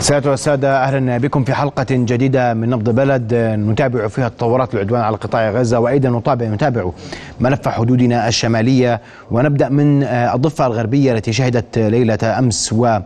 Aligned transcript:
سادة 0.00 0.30
والسادة 0.30 0.84
أهلا 0.84 1.18
بكم 1.18 1.44
في 1.44 1.54
حلقة 1.54 1.86
جديدة 1.90 2.54
من 2.54 2.70
نبض 2.70 2.90
بلد. 2.90 3.34
نتابع 3.34 4.08
فيها 4.08 4.28
تطورات 4.28 4.74
العدوان 4.74 5.00
على 5.00 5.16
قطاع 5.16 5.50
غزة 5.50 5.78
وأيضا 5.78 6.08
نتابع 6.18 6.46
نتابع 6.46 6.90
ملف 7.40 7.68
حدودنا 7.68 8.28
الشمالية. 8.28 9.00
ونبدأ 9.30 9.68
من 9.68 10.02
الضفة 10.02 10.66
الغربية 10.66 11.12
التي 11.12 11.32
شهدت 11.32 11.78
ليلة 11.78 12.18
أمس 12.38 12.72
و 12.72 12.98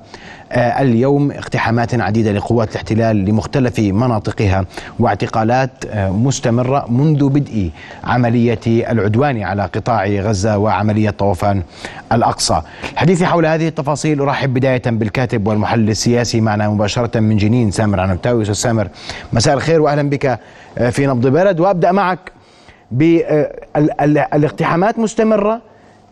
اليوم 0.52 1.30
اقتحامات 1.30 2.00
عديدة 2.00 2.32
لقوات 2.32 2.70
الاحتلال 2.70 3.16
لمختلف 3.16 3.78
مناطقها 3.78 4.64
واعتقالات 4.98 5.70
مستمرة 5.96 6.90
منذ 6.90 7.28
بدء 7.28 7.70
عملية 8.04 8.60
العدوان 8.66 9.42
على 9.42 9.62
قطاع 9.62 10.06
غزة 10.06 10.58
وعملية 10.58 11.10
طوفان 11.10 11.62
الأقصى. 12.12 12.62
الحديث 12.92 13.22
حول 13.22 13.46
هذه 13.46 13.68
التفاصيل 13.68 14.20
أرحب 14.20 14.54
بداية 14.54 14.82
بالكاتب 14.86 15.46
والمحلل 15.46 15.90
السياسي 15.90 16.40
معنا 16.40 16.68
مباشرة 16.68 17.20
من 17.20 17.36
جنين 17.36 17.70
سامر 17.70 18.00
عنبتاوي. 18.00 18.42
أستاذ 18.42 18.54
سامر 18.54 18.88
مساء 19.32 19.54
الخير 19.54 19.82
وأهلا 19.82 20.10
بك 20.10 20.38
في 20.90 21.06
نبض 21.06 21.26
بلد 21.26 21.60
وأبدأ 21.60 21.92
معك 21.92 22.32
بالاقتحامات 22.90 24.98
مستمرة 24.98 25.60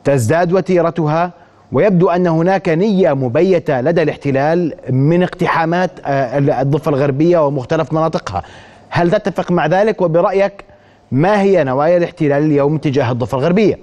تزداد 0.05 0.53
وتيرتها 0.53 1.33
ويبدو 1.73 2.11
أن 2.11 2.27
هناك 2.27 2.69
نية 2.69 3.13
مبيتة 3.13 3.81
لدى 3.81 4.03
الاحتلال 4.03 4.75
من 4.91 5.23
اقتحامات 5.23 5.91
الضفة 6.05 6.89
الغربية 6.89 7.47
ومختلف 7.47 7.93
مناطقها. 7.93 8.43
هل 8.89 9.11
تتفق 9.11 9.51
مع 9.51 9.67
ذلك 9.67 10.03
وبرأيك 10.03 10.65
ما 11.13 11.41
هي 11.41 11.65
نوايا 11.65 11.97
الاحتلال 11.97 12.43
اليوم 12.43 12.79
تجاه 12.79 13.13
الضفة 13.13 13.39
الغربية؟ 13.39 13.79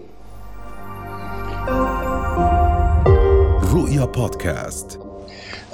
رؤيا 3.73 4.05
بودكاست 4.05 4.99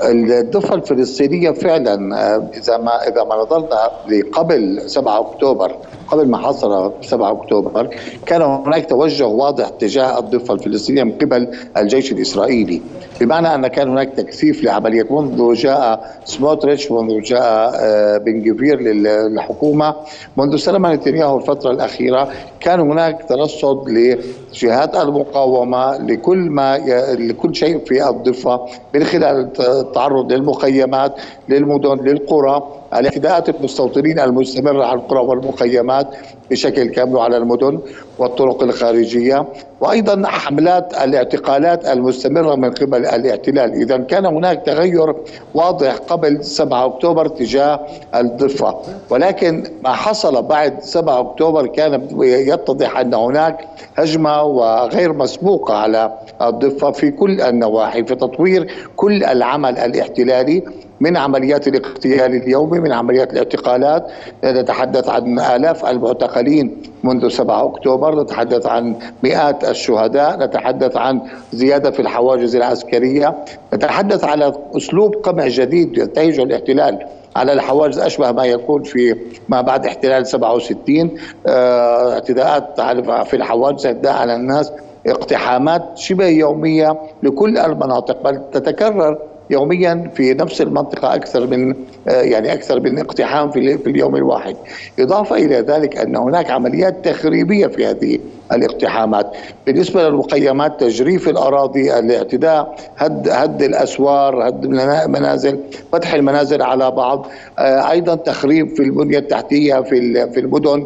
الضفة 0.03 0.75
الفلسطينية 0.75 1.51
فعلا 1.51 2.15
إذا 2.57 2.77
ما 2.77 3.07
إذا 3.07 3.23
ما 3.23 3.35
نظرنا 3.35 3.91
لقبل 4.09 4.81
7 4.89 5.19
أكتوبر 5.19 5.75
قبل 6.07 6.27
ما 6.27 6.37
حصل 6.37 6.93
7 7.01 7.31
أكتوبر 7.31 7.89
كان 8.25 8.41
هناك 8.41 8.89
توجه 8.89 9.27
واضح 9.27 9.69
تجاه 9.69 10.19
الضفة 10.19 10.53
الفلسطينية 10.53 11.03
من 11.03 11.11
قبل 11.11 11.47
الجيش 11.77 12.11
الإسرائيلي. 12.11 12.81
بمعنى 13.21 13.55
أن 13.55 13.67
كان 13.67 13.89
هناك 13.89 14.13
تكثيف 14.17 14.63
لعملية 14.63 15.07
منذ 15.09 15.53
جاء 15.53 16.17
سموتريتش 16.25 16.91
منذ 16.91 17.21
جاء 17.21 17.71
بن 18.17 18.41
جفير 18.41 18.81
للحكومة 18.81 19.95
منذ 20.37 20.55
سلم 20.57 20.87
نتنياهو 20.87 21.37
الفترة 21.37 21.71
الأخيرة 21.71 22.29
كان 22.59 22.79
هناك 22.79 23.25
ترصد 23.29 23.89
لجهات 23.89 24.95
المقاومة 24.95 25.97
لكل 25.97 26.37
ما 26.37 26.77
لكل 27.19 27.55
شيء 27.55 27.79
في 27.85 28.09
الضفة 28.09 28.65
من 28.93 29.03
خلال 29.03 29.53
التعرض 29.91 30.31
للمخيمات 30.33 31.13
للمدن 31.49 31.95
للقرى. 32.07 32.80
الاعتداءات 32.93 33.49
المستوطنين 33.49 34.19
المستمرة 34.19 34.85
على 34.85 34.99
القرى 34.99 35.19
والمخيمات 35.19 36.07
بشكل 36.51 36.83
كامل 36.83 37.17
على 37.19 37.37
المدن 37.37 37.79
والطرق 38.19 38.63
الخارجية 38.63 39.45
وأيضا 39.81 40.27
حملات 40.27 40.93
الاعتقالات 40.93 41.85
المستمرة 41.87 42.55
من 42.55 42.71
قبل 42.71 43.05
الاحتلال. 43.05 43.73
إذا 43.73 43.97
كان 43.97 44.25
هناك 44.25 44.65
تغير 44.65 45.15
واضح 45.53 45.93
قبل 45.95 46.43
7 46.43 46.85
أكتوبر 46.85 47.27
تجاه 47.27 47.79
الضفة. 48.15 48.77
ولكن 49.09 49.63
ما 49.83 49.93
حصل 49.93 50.43
بعد 50.43 50.81
7 50.83 51.19
أكتوبر 51.19 51.67
كان 51.67 52.07
يتضح 52.21 52.97
أن 52.97 53.13
هناك 53.13 53.67
هجمة 53.97 54.43
وغير 54.43 55.13
مسبوقة 55.13 55.73
على 55.73 56.13
الضفة 56.41 56.91
في 56.91 57.11
كل 57.11 57.41
النواحي 57.41 58.03
في 58.03 58.15
تطوير 58.15 58.71
كل 58.95 59.23
العمل 59.23 59.77
الاحتلالي. 59.77 60.63
من 61.01 61.17
عمليات 61.17 61.67
الاغتيال 61.67 62.35
اليومي 62.35 62.79
من 62.79 62.91
عمليات 62.91 63.33
الاعتقالات. 63.33 64.07
نتحدث 64.43 65.09
عن 65.09 65.39
آلاف 65.39 65.85
المعتقلين 65.85 66.77
منذ 67.03 67.27
7 67.29 67.65
أكتوبر 67.65 68.21
نتحدث 68.21 68.65
عن 68.65 68.95
مئات 69.23 69.69
الشهداء 69.69 70.39
نتحدث 70.39 70.97
عن 70.97 71.21
زيادة 71.53 71.91
في 71.91 71.99
الحواجز 71.99 72.55
العسكرية 72.55 73.35
نتحدث 73.73 74.23
على 74.23 74.53
أسلوب 74.77 75.15
قمع 75.15 75.47
جديد 75.47 75.97
ينتهجه 75.97 76.43
الاحتلال 76.43 76.99
على 77.35 77.53
الحواجز 77.53 77.99
أشبه 77.99 78.31
ما 78.31 78.45
يكون 78.45 78.83
في 78.83 79.15
ما 79.49 79.61
بعد 79.61 79.85
احتلال 79.85 80.27
67 80.27 81.11
آه 81.47 82.13
اعتداءات 82.13 82.81
في 83.27 83.35
الحواجز 83.35 83.85
اعتداء 83.85 84.13
على 84.13 84.35
الناس 84.35 84.71
اقتحامات 85.07 85.97
شبه 85.97 86.25
يومية 86.27 86.97
لكل 87.23 87.57
المناطق 87.57 88.23
بل 88.23 88.41
تتكرر 88.51 89.17
يوميا 89.51 90.11
في 90.15 90.33
نفس 90.33 90.61
المنطقة 90.61 91.15
أكثر 91.15 91.47
من 91.47 91.75
يعني 92.07 92.53
أكثر 92.53 92.79
من 92.79 92.99
اقتحام 92.99 93.51
في 93.51 93.87
اليوم 93.87 94.15
الواحد، 94.15 94.55
إضافة 94.99 95.35
إلى 95.35 95.55
ذلك 95.55 95.97
أن 95.97 96.15
هناك 96.15 96.51
عمليات 96.51 97.05
تخريبية 97.05 97.67
في 97.67 97.85
هذه 97.85 98.19
الاقتحامات، 98.51 99.27
بالنسبة 99.65 100.09
للمخيمات 100.09 100.79
تجريف 100.79 101.29
الأراضي، 101.29 101.99
الاعتداء، 101.99 102.75
هد 102.97 103.29
هد 103.29 103.63
الأسوار، 103.63 104.47
هد 104.47 104.65
المنازل، 104.65 105.59
فتح 105.91 106.13
المنازل 106.13 106.61
على 106.61 106.91
بعض، 106.91 107.27
أيضا 107.59 108.15
تخريب 108.15 108.75
في 108.75 108.83
البنية 108.83 109.17
التحتية 109.17 109.81
في 109.81 110.29
في 110.31 110.39
المدن 110.39 110.85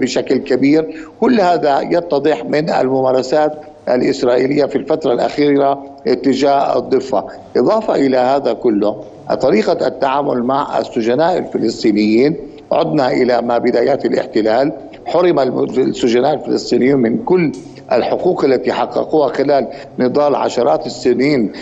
بشكل 0.00 0.38
كبير، 0.38 0.94
كل 1.20 1.40
هذا 1.40 1.80
يتضح 1.80 2.44
من 2.44 2.70
الممارسات 2.70 3.52
الإسرائيلية 3.94 4.64
في 4.64 4.76
الفترة 4.76 5.12
الأخيرة 5.12 5.84
اتجاه 6.06 6.78
الضفة. 6.78 7.24
إضافة 7.56 7.94
إلى 7.94 8.16
هذا 8.16 8.52
كله 8.52 9.04
طريقة 9.40 9.86
التعامل 9.86 10.42
مع 10.42 10.78
السجناء 10.78 11.38
الفلسطينيين 11.38 12.36
عدنا 12.72 13.12
إلى 13.12 13.42
ما 13.42 13.58
بدايات 13.58 14.04
الاحتلال 14.04 14.72
حرم 15.06 15.38
السجناء 15.38 16.34
الفلسطينيون 16.34 17.00
من 17.00 17.24
كل 17.24 17.52
الحقوق 17.92 18.44
التي 18.44 18.72
حققوها 18.72 19.28
خلال 19.28 19.68
نضال 19.98 20.34
عشرات 20.34 20.86
السنين 20.86 21.52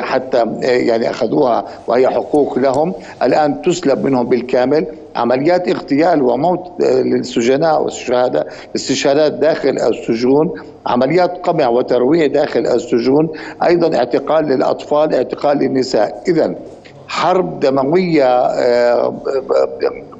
حتى 0.00 0.44
يعني 0.62 1.10
أخذوها 1.10 1.64
وهي 1.86 2.08
حقوق 2.08 2.58
لهم 2.58 2.92
الآن 3.22 3.62
تسلب 3.62 4.04
منهم 4.04 4.26
بالكامل 4.28 4.86
عمليات 5.16 5.68
اغتيال 5.68 6.22
وموت 6.22 6.82
للسجناء 6.82 7.82
والشهداء 7.82 8.46
استشهادات 8.76 9.32
داخل 9.32 9.68
السجون 9.78 10.54
عمليات 10.86 11.46
قمع 11.46 11.68
وترويع 11.68 12.26
داخل 12.26 12.66
السجون 12.66 13.28
أيضا 13.64 13.96
اعتقال 13.96 14.44
للأطفال 14.44 15.14
اعتقال 15.14 15.58
للنساء. 15.58 16.22
اذا 16.28 16.54
حرب 17.08 17.60
دموية 17.60 18.46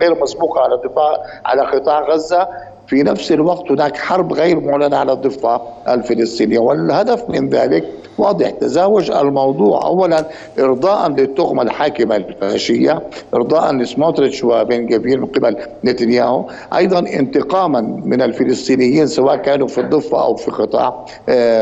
غير 0.00 0.22
مسبوقة 0.22 0.60
على 0.60 0.74
الدفاع 0.74 1.18
على 1.44 1.62
قطاع 1.62 2.00
غزة 2.00 2.48
في 2.88 3.02
نفس 3.02 3.32
الوقت 3.32 3.70
هناك 3.70 3.96
حرب 3.96 4.32
غير 4.32 4.60
معلنة 4.60 4.96
على 4.96 5.12
الضفة 5.12 5.60
الفلسطينية 5.88 6.58
والهدف 6.58 7.30
من 7.30 7.48
ذلك 7.48 7.84
واضح 8.18 8.50
تزاوج 8.50 9.10
الموضوع. 9.10 9.84
أولا 9.84 10.28
إرضاء 10.58 11.08
للتهمة 11.08 11.62
الحاكمة 11.62 12.16
الفاشية 12.16 13.02
إرضاء 13.34 13.74
لسموتريتش 13.74 14.44
وبن 14.44 14.86
جفير 14.86 15.20
من 15.20 15.26
قبل 15.26 15.56
نتنياهو. 15.84 16.44
أيضا 16.76 16.98
انتقاما 16.98 17.80
من 17.80 18.22
الفلسطينيين 18.22 19.06
سواء 19.06 19.36
كانوا 19.36 19.68
في 19.68 19.80
الضفة 19.80 20.24
أو 20.24 20.34
في 20.34 20.50
قطاع 20.50 21.04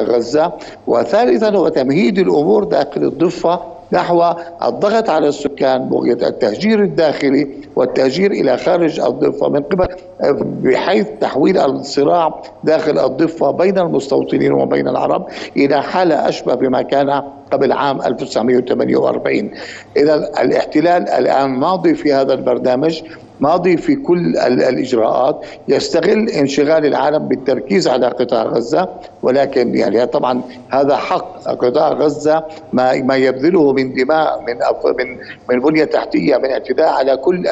غزة. 0.03 0.53
وثالثا 0.87 1.51
هو 1.51 1.69
تمهيد 1.69 2.19
الأمور 2.19 2.65
داخل 2.65 3.03
الضفة 3.03 3.76
نحو 3.93 4.25
الضغط 4.63 5.11
على 5.11 5.29
السكان 5.29 5.89
بغية 5.89 6.13
التهجير 6.29 6.83
الداخلي 6.83 7.49
والتهجير 7.77 8.31
إلى 8.31 8.57
خارج 8.57 9.01
الضفة 9.01 9.49
من 9.49 9.63
قبل 9.63 9.89
بحيث 10.63 11.07
تحويل 11.21 11.59
الصراع 11.59 12.43
داخل 12.65 12.99
الضفة 12.99 13.51
بين 13.51 13.79
المستوطنين 13.79 14.53
وبين 14.53 14.89
العرب 14.89 15.27
إلى 15.57 15.83
حالة 15.83 16.29
أشبه 16.29 16.55
بما 16.55 16.83
كان 16.83 17.23
قبل 17.53 17.73
عام 17.73 18.03
1948 18.03 19.51
إذا 19.97 20.15
الاحتلال 20.15 21.09
الآن 21.09 21.51
ماضي 21.51 21.95
في 21.95 22.13
هذا 22.13 22.35
البرنامج 22.35 23.03
ماضي 23.41 23.77
في 23.77 23.97
كل 23.97 24.37
الإجراءات 24.37 25.41
يستغل 25.69 26.29
انشغال 26.29 26.87
العالم 26.87 27.29
بالتركيز 27.29 27.89
على 27.89 28.07
قطاع 28.07 28.43
غزة 28.43 28.89
ولكن 29.23 29.75
يعني 29.77 30.07
طبعا 30.07 30.41
هذا 30.69 30.97
حق. 30.97 31.37
قطاع 31.47 31.89
غزة 31.89 32.45
ما 32.73 32.95
ما 33.03 33.17
يبذله 33.17 33.73
من 33.73 33.95
دماء 33.95 34.41
من 34.41 34.57
من 34.99 35.17
من 35.51 35.61
بنية 35.61 35.85
تحتية 35.85 36.37
من 36.37 36.51
اعتداء 36.51 36.89
على 36.89 37.17
كل 37.17 37.47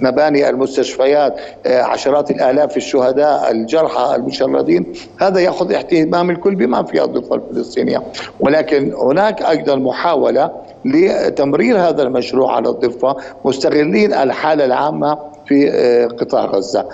المباني 0.00 0.48
المستشفيات 0.48 1.36
عشرات 1.66 2.30
الآلاف 2.30 2.76
الشهداء 2.76 3.50
الجرحى 3.50 4.16
المشردين. 4.16 4.86
هذا 5.20 5.40
يأخذ 5.40 5.72
اهتمام 5.72 6.30
الكل 6.30 6.54
بما 6.54 6.82
في 6.82 7.04
الضفة 7.04 7.34
الفلسطينية 7.34 8.02
ولكن 8.40 8.92
هناك 8.94 9.42
أيضا 9.42 9.76
محاولة 9.76 10.50
لتمرير 10.84 11.78
هذا 11.78 12.02
المشروع 12.02 12.56
على 12.56 12.68
الضفة 12.68 13.16
مستغلين 13.44 14.12
الحالة 14.12 14.64
العامة 14.64 15.17
في 15.48 16.08
قطاع 16.20 16.44
غزة. 16.44 16.88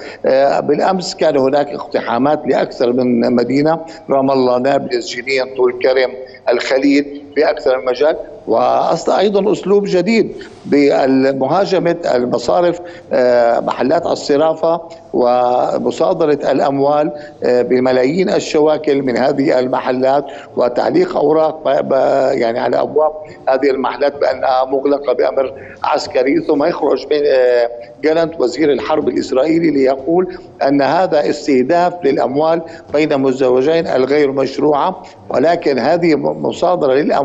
بالأمس 0.60 1.14
كان 1.14 1.36
هناك 1.36 1.68
اقتحامات 1.68 2.42
لأكثر 2.46 2.92
من 2.92 3.34
مدينة. 3.34 3.80
رام 4.10 4.30
الله 4.30 4.58
نابلس 4.58 5.16
جنين 5.16 5.54
طول 5.56 5.78
كرم 5.82 6.10
الخليل. 6.48 7.23
في 7.34 7.50
أكثر 7.50 7.78
من 7.78 7.84
مجال 7.84 8.16
وأيضا 8.46 9.52
أسلوب 9.52 9.84
جديد 9.86 10.36
بمهاجمه 10.64 11.96
المصارف 12.14 12.80
آه، 13.12 13.60
محلات 13.60 14.06
الصرافة 14.06 14.80
ومصادرة 15.12 16.50
الأموال 16.52 17.12
آه، 17.44 17.62
بملايين 17.62 18.30
الشواكل 18.30 19.02
من 19.02 19.16
هذه 19.16 19.58
المحلات 19.58 20.24
وتعليق 20.56 21.16
أوراق 21.16 21.62
يعني 22.32 22.60
على 22.60 22.80
أبواب 22.80 23.12
هذه 23.48 23.70
المحلات 23.70 24.16
بأنها 24.20 24.64
مغلقة 24.64 25.12
بأمر 25.12 25.52
عسكري 25.84 26.40
ثم 26.40 26.64
يخرج 26.64 27.06
من 27.10 27.20
آه، 27.26 27.70
جالنت 28.02 28.40
وزير 28.40 28.72
الحرب 28.72 29.08
الإسرائيلي 29.08 29.70
ليقول 29.70 30.38
أن 30.62 30.82
هذا 30.82 31.30
استهداف 31.30 31.94
للأموال 32.04 32.62
بين 32.92 33.20
مزدوجين 33.20 33.86
الغير 33.86 34.32
مشروعة 34.32 35.02
ولكن 35.28 35.78
هذه 35.78 36.14
مصادرة 36.16 36.94
للأموال 36.94 37.23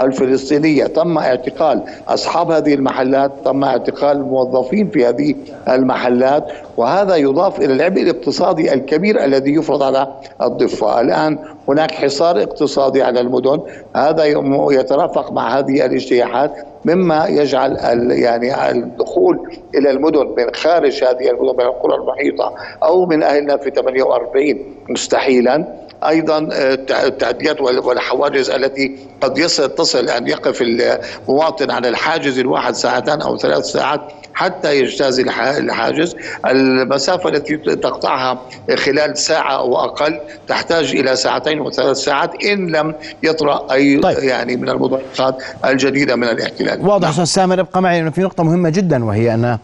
الفلسطينية. 0.00 0.86
تم 0.86 1.18
اعتقال 1.18 1.82
أصحاب 2.08 2.50
هذه 2.50 2.74
المحلات 2.74 3.32
تم 3.44 3.64
اعتقال 3.64 4.16
الموظفين 4.16 4.90
في 4.90 5.06
هذه 5.06 5.34
المحلات 5.68 6.44
وهذا 6.76 7.16
يضاف 7.16 7.60
إلى 7.60 7.72
العبء 7.72 8.02
الاقتصادي 8.02 8.74
الكبير 8.74 9.24
الذي 9.24 9.54
يفرض 9.54 9.82
على 9.82 10.08
الضفة. 10.42 11.00
الآن 11.00 11.38
هناك 11.68 11.90
حصار 11.90 12.42
اقتصادي 12.42 13.02
على 13.02 13.20
المدن. 13.20 13.60
هذا 13.96 14.24
يترافق 14.70 15.32
مع 15.32 15.58
هذه 15.58 15.86
الاجتياحات 15.86 16.52
مما 16.84 17.26
يجعل 17.26 17.76
يعني 18.10 18.70
الدخول 18.70 19.38
إلى 19.74 19.90
المدن 19.90 20.34
من 20.38 20.54
خارج 20.54 21.04
هذه 21.04 21.30
المدن 21.30 21.56
من 21.58 21.64
القرى 21.64 21.94
المحيطة 21.94 22.54
أو 22.82 23.06
من 23.06 23.22
أهلنا 23.22 23.56
في 23.56 23.70
48 23.70 24.58
مستحيلا. 24.88 25.85
أيضا 26.02 26.48
آه، 26.52 26.74
التعديات 27.06 27.60
والحواجز 27.60 28.50
التي 28.50 28.98
قد 29.20 29.38
يصل 29.38 29.74
تصل 29.74 30.08
أن 30.08 30.28
يقف 30.28 30.62
المواطن 30.62 31.70
على 31.70 31.88
الحاجز 31.88 32.38
الواحد 32.38 32.74
ساعتان 32.74 33.20
أو 33.20 33.38
ثلاث 33.38 33.64
ساعات 33.64 34.00
حتى 34.34 34.78
يجتاز 34.78 35.20
الحاجز. 35.20 36.16
المسافة 36.46 37.28
التي 37.28 37.56
تقطعها 37.56 38.38
خلال 38.76 39.18
ساعة 39.18 39.56
أو 39.56 39.78
أقل 39.78 40.20
تحتاج 40.48 40.90
إلى 40.90 41.16
ساعتين 41.16 41.60
وثلاث 41.60 41.96
ساعات 41.96 42.44
إن 42.44 42.70
لم 42.70 42.94
يطرأ 43.22 43.72
أي 43.72 43.98
طيب. 43.98 44.18
يعني 44.18 44.56
من 44.56 44.68
المضايقات 44.68 45.42
الجديدة 45.64 46.16
من 46.16 46.24
الاحتلال. 46.28 46.86
واضح 46.86 47.08
أستاذ 47.08 47.24
سامر 47.24 47.60
ابقى 47.60 47.82
معي 47.82 48.00
أنه 48.00 48.10
في 48.10 48.20
نقطة 48.20 48.44
مهمة 48.44 48.68
جدا 48.68 49.04
وهي 49.04 49.34
أن 49.34 49.58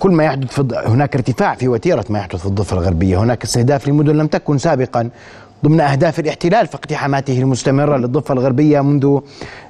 كل 0.00 0.10
ما 0.10 0.24
يحدث 0.24 0.60
في 0.60 0.82
هناك 0.86 1.16
ارتفاع 1.16 1.54
في 1.54 1.68
وتيرة 1.68 2.04
ما 2.08 2.18
يحدث 2.18 2.40
في 2.40 2.46
الضفة 2.46 2.78
الغربية. 2.78 3.18
هناك 3.18 3.44
استهداف 3.44 3.88
لمدن 3.88 4.16
لم 4.16 4.26
تكن 4.26 4.58
سابقا 4.58 5.10
ضمن 5.64 5.80
أهداف 5.80 6.20
الاحتلال 6.20 6.66
في 6.66 6.74
اقتحاماته 6.74 7.38
المستمرة 7.38 7.96
للضفة 7.96 8.34
الغربية 8.34 8.80
منذ 8.80 9.18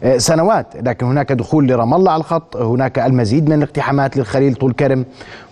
آه، 0.02 0.18
سنوات. 0.18 0.66
لكن 0.82 1.06
هناك 1.06 1.32
دخول 1.32 1.66
لرام 1.66 1.94
الله 1.94 2.12
على 2.12 2.20
الخط 2.20 2.56
هناك 2.56 2.98
المزيد 2.98 3.48
من 3.48 3.56
الاقتحامات 3.56 4.16
للخليل 4.16 4.54
طول 4.54 4.72
كرم. 4.72 5.04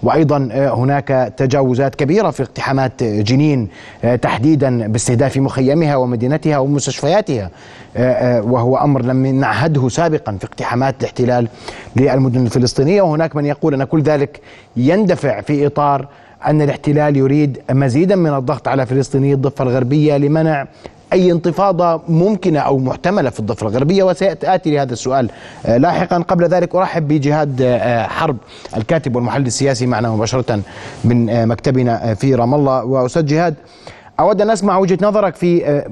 وأيضا 0.02 0.49
آه، 0.52 0.75
هناك 0.75 1.35
تجاوزات 1.37 1.94
كبيرة 1.94 2.31
في 2.31 2.43
اقتحامات 2.43 3.02
جنين 3.05 3.69
آه، 4.05 4.17
تحديدا 4.17 4.87
باستهداف 4.87 5.37
مخيمها 5.37 5.96
ومدينتها 5.96 6.58
ومستشفياتها. 6.58 7.50
وهو 8.40 8.76
أمر 8.76 9.02
لم 9.02 9.26
نعهده 9.26 9.88
سابقا 9.88 10.37
في 10.40 10.44
اقتحامات 10.44 10.94
الاحتلال 11.00 11.49
للمدن 11.96 12.46
الفلسطينية. 12.46 13.02
وهناك 13.02 13.37
من 13.37 13.46
يقول 13.46 13.75
أن 13.75 13.85
كل 13.85 14.02
ذلك 14.02 14.40
يندفع 14.76 15.40
في 15.40 15.67
إطار 15.67 16.08
أن 16.46 16.62
الاحتلال 16.62 17.17
يريد 17.17 17.58
مزيدا 17.70 18.17
من 18.17 18.35
الضغط 18.35 18.69
على 18.69 18.87
فلسطيني 18.87 19.32
الضفة 19.32 19.62
الغربية 19.62 20.17
لمنع 20.17 20.67
أي 21.12 21.32
انتفاضة 21.32 22.02
ممكنة 22.08 22.61
أو 22.61 22.79
محتملة 22.79 23.31
في 23.31 23.40
الضفة 23.40 23.67
الغربية 23.67 24.02
وسيأتي 24.02 24.70
لهذا 24.70 24.93
السؤال. 24.93 25.31
آه، 25.67 25.76
لاحقا 25.76 26.19
قبل 26.19 26.44
ذلك 26.44 26.75
أرحب 26.75 27.08
بجهاد 27.08 27.62
آه، 27.62 28.02
حرب 28.02 28.37
الكاتب 28.76 29.17
والمحلل 29.17 29.46
السياسي 29.46 29.87
معنا 29.87 30.11
مباشرة 30.11 30.61
من 31.05 31.31
آه، 31.31 31.44
مكتبنا 31.44 32.14
في 32.14 32.35
رام 32.35 32.55
الله. 32.55 32.85
وأستاذ 32.85 33.26
جهاد 33.26 33.55
أود 34.20 34.40
أن 34.40 34.50
أسمع 34.50 34.79
وجهة 34.79 34.99
نظرك 35.02 35.35
في 35.35 35.82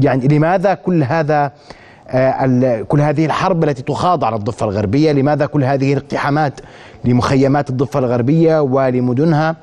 يعني 0.00 0.28
لماذا 0.28 0.74
كل 0.74 1.02
هذا 1.02 1.52
كل 2.88 3.00
هذه 3.00 3.26
الحرب 3.26 3.64
التي 3.64 3.82
تخاض 3.82 4.24
على 4.24 4.36
الضفة 4.36 4.66
الغربية؟ 4.66 5.12
لماذا 5.12 5.46
كل 5.46 5.64
هذه 5.64 5.92
الاقتحامات 5.92 6.60
لمخيمات 7.04 7.70
الضفة 7.70 7.98
الغربية 7.98 8.60
ولمدنها؟ 8.60 9.56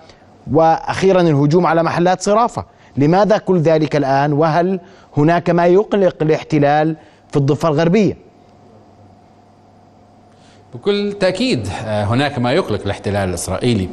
وأخيرا 0.52 1.22
الهجوم 1.22 1.66
على 1.66 1.84
محلات 1.84 2.22
صرافة. 2.22 2.66
لماذا 2.98 3.38
كل 3.38 3.60
ذلك 3.60 3.96
الآن؟ 3.96 4.34
وهل 4.34 4.80
هناك 5.18 5.50
ما 5.50 5.66
يقلق 5.66 6.16
الاحتلال 6.22 6.96
في 7.32 7.38
الضفة 7.38 7.70
الغربية؟ 7.70 8.18
بكل 10.74 11.14
تأكيد 11.20 11.68
آه، 11.86 12.04
هناك 12.04 12.40
ما 12.40 12.52
يقلق 12.52 12.82
الاحتلال 12.86 13.30
الإسرائيلي 13.30 13.90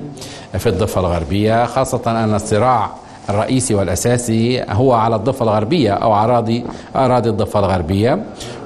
في 0.59 0.69
الضفة 0.69 1.01
الغربية 1.01 1.67
خاصة 1.67 2.25
أن 2.25 2.35
الصراع 2.35 2.91
الرئيسي 3.31 3.75
والأساسي 3.75 4.63
هو 4.69 4.93
على 4.93 5.17
الضفة 5.17 5.43
الغربية 5.43 5.93
أو 5.93 6.15
أراضي 6.15 6.65
أراضي 6.97 7.31
الضفة 7.31 7.61
الغربية. 7.61 8.19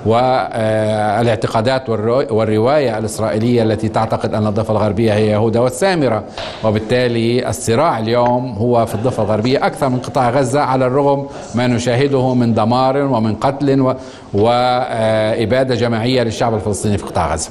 والإعتقادات 0.06 1.88
والرواية 2.30 2.98
الإسرائيلية 2.98 3.62
التي 3.62 3.88
تعتقد 3.88 4.34
أن 4.34 4.46
الضفة 4.46 4.72
الغربية 4.72 5.14
هي 5.14 5.26
يهودا 5.26 5.60
والسامرة 5.60 6.24
وبالتالي 6.64 7.48
الصراع 7.48 7.98
اليوم 7.98 8.52
هو 8.52 8.86
في 8.86 8.94
الضفة 8.94 9.22
الغربية 9.22 9.66
أكثر 9.66 9.88
من 9.88 9.98
قطاع 9.98 10.30
غزة 10.30 10.60
على 10.60 10.86
الرغم 10.86 11.26
ما 11.54 11.66
نشاهده 11.66 12.34
من 12.34 12.54
دمار 12.54 12.96
ومن 12.96 13.34
قتل 13.34 13.94
وإبادة 14.34 15.74
جماعية 15.74 16.22
للشعب 16.22 16.54
الفلسطيني 16.54 16.98
في 16.98 17.04
قطاع 17.04 17.32
غزة. 17.32 17.50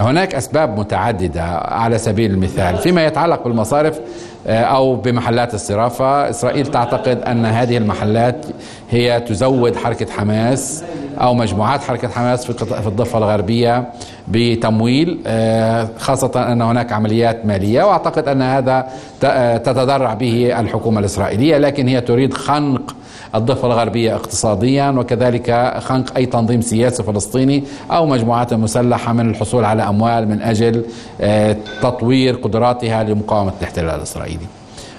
هناك 0.00 0.34
أسباب 0.34 0.78
متعددة 0.78 1.42
على 1.58 1.98
سبيل 1.98 2.30
المثال 2.30 2.76
فيما 2.76 3.06
يتعلق 3.06 3.44
بالمصارف 3.44 4.00
آه، 4.46 4.60
أو 4.62 4.96
بمحلات 4.96 5.54
الصرافة 5.54 6.30
إسرائيل 6.30 6.66
تعتقد 6.66 7.22
أن 7.22 7.46
هذه 7.46 7.76
المحلات 7.76 8.46
هي 8.90 9.20
تزود 9.20 9.76
حركة 9.76 10.12
حماس 10.12 10.84
أو 11.20 11.34
مجموعات 11.34 11.80
حركة 11.80 12.08
حماس 12.08 12.44
في 12.46 12.86
الضفة 12.86 13.18
الغربية 13.18 13.88
بتمويل 14.28 15.20
آه، 15.26 15.88
خاصة 15.98 16.52
أن 16.52 16.62
هناك 16.62 16.92
عمليات 16.92 17.46
مالية 17.46 17.82
وأعتقد 17.82 18.28
أن 18.28 18.42
هذا 18.42 18.86
آه، 19.24 19.56
تتضرع 19.56 20.14
به 20.14 20.60
الحكومة 20.60 21.00
الإسرائيلية 21.00 21.58
لكن 21.58 21.88
هي 21.88 22.00
تريد 22.00 22.34
خنق 22.34 22.94
الضفة 23.34 23.66
الغربية 23.66 24.14
اقتصاديا 24.14 24.90
وكذلك 24.90 25.74
خنق 25.78 26.16
أي 26.16 26.26
تنظيم 26.26 26.60
سياسي 26.60 27.02
فلسطيني 27.02 27.64
أو 27.90 28.06
مجموعات 28.06 28.54
مسلحة 28.54 29.12
من 29.12 29.30
الحصول 29.30 29.64
على 29.64 29.82
أموال 29.82 30.28
من 30.28 30.42
أجل 30.42 30.84
آه، 31.20 31.56
تطوير 31.82 32.34
قدراتها 32.36 33.02
لمقاومة 33.02 33.52
الاحتلال 33.58 33.94
الإسرائيلي. 33.94 34.46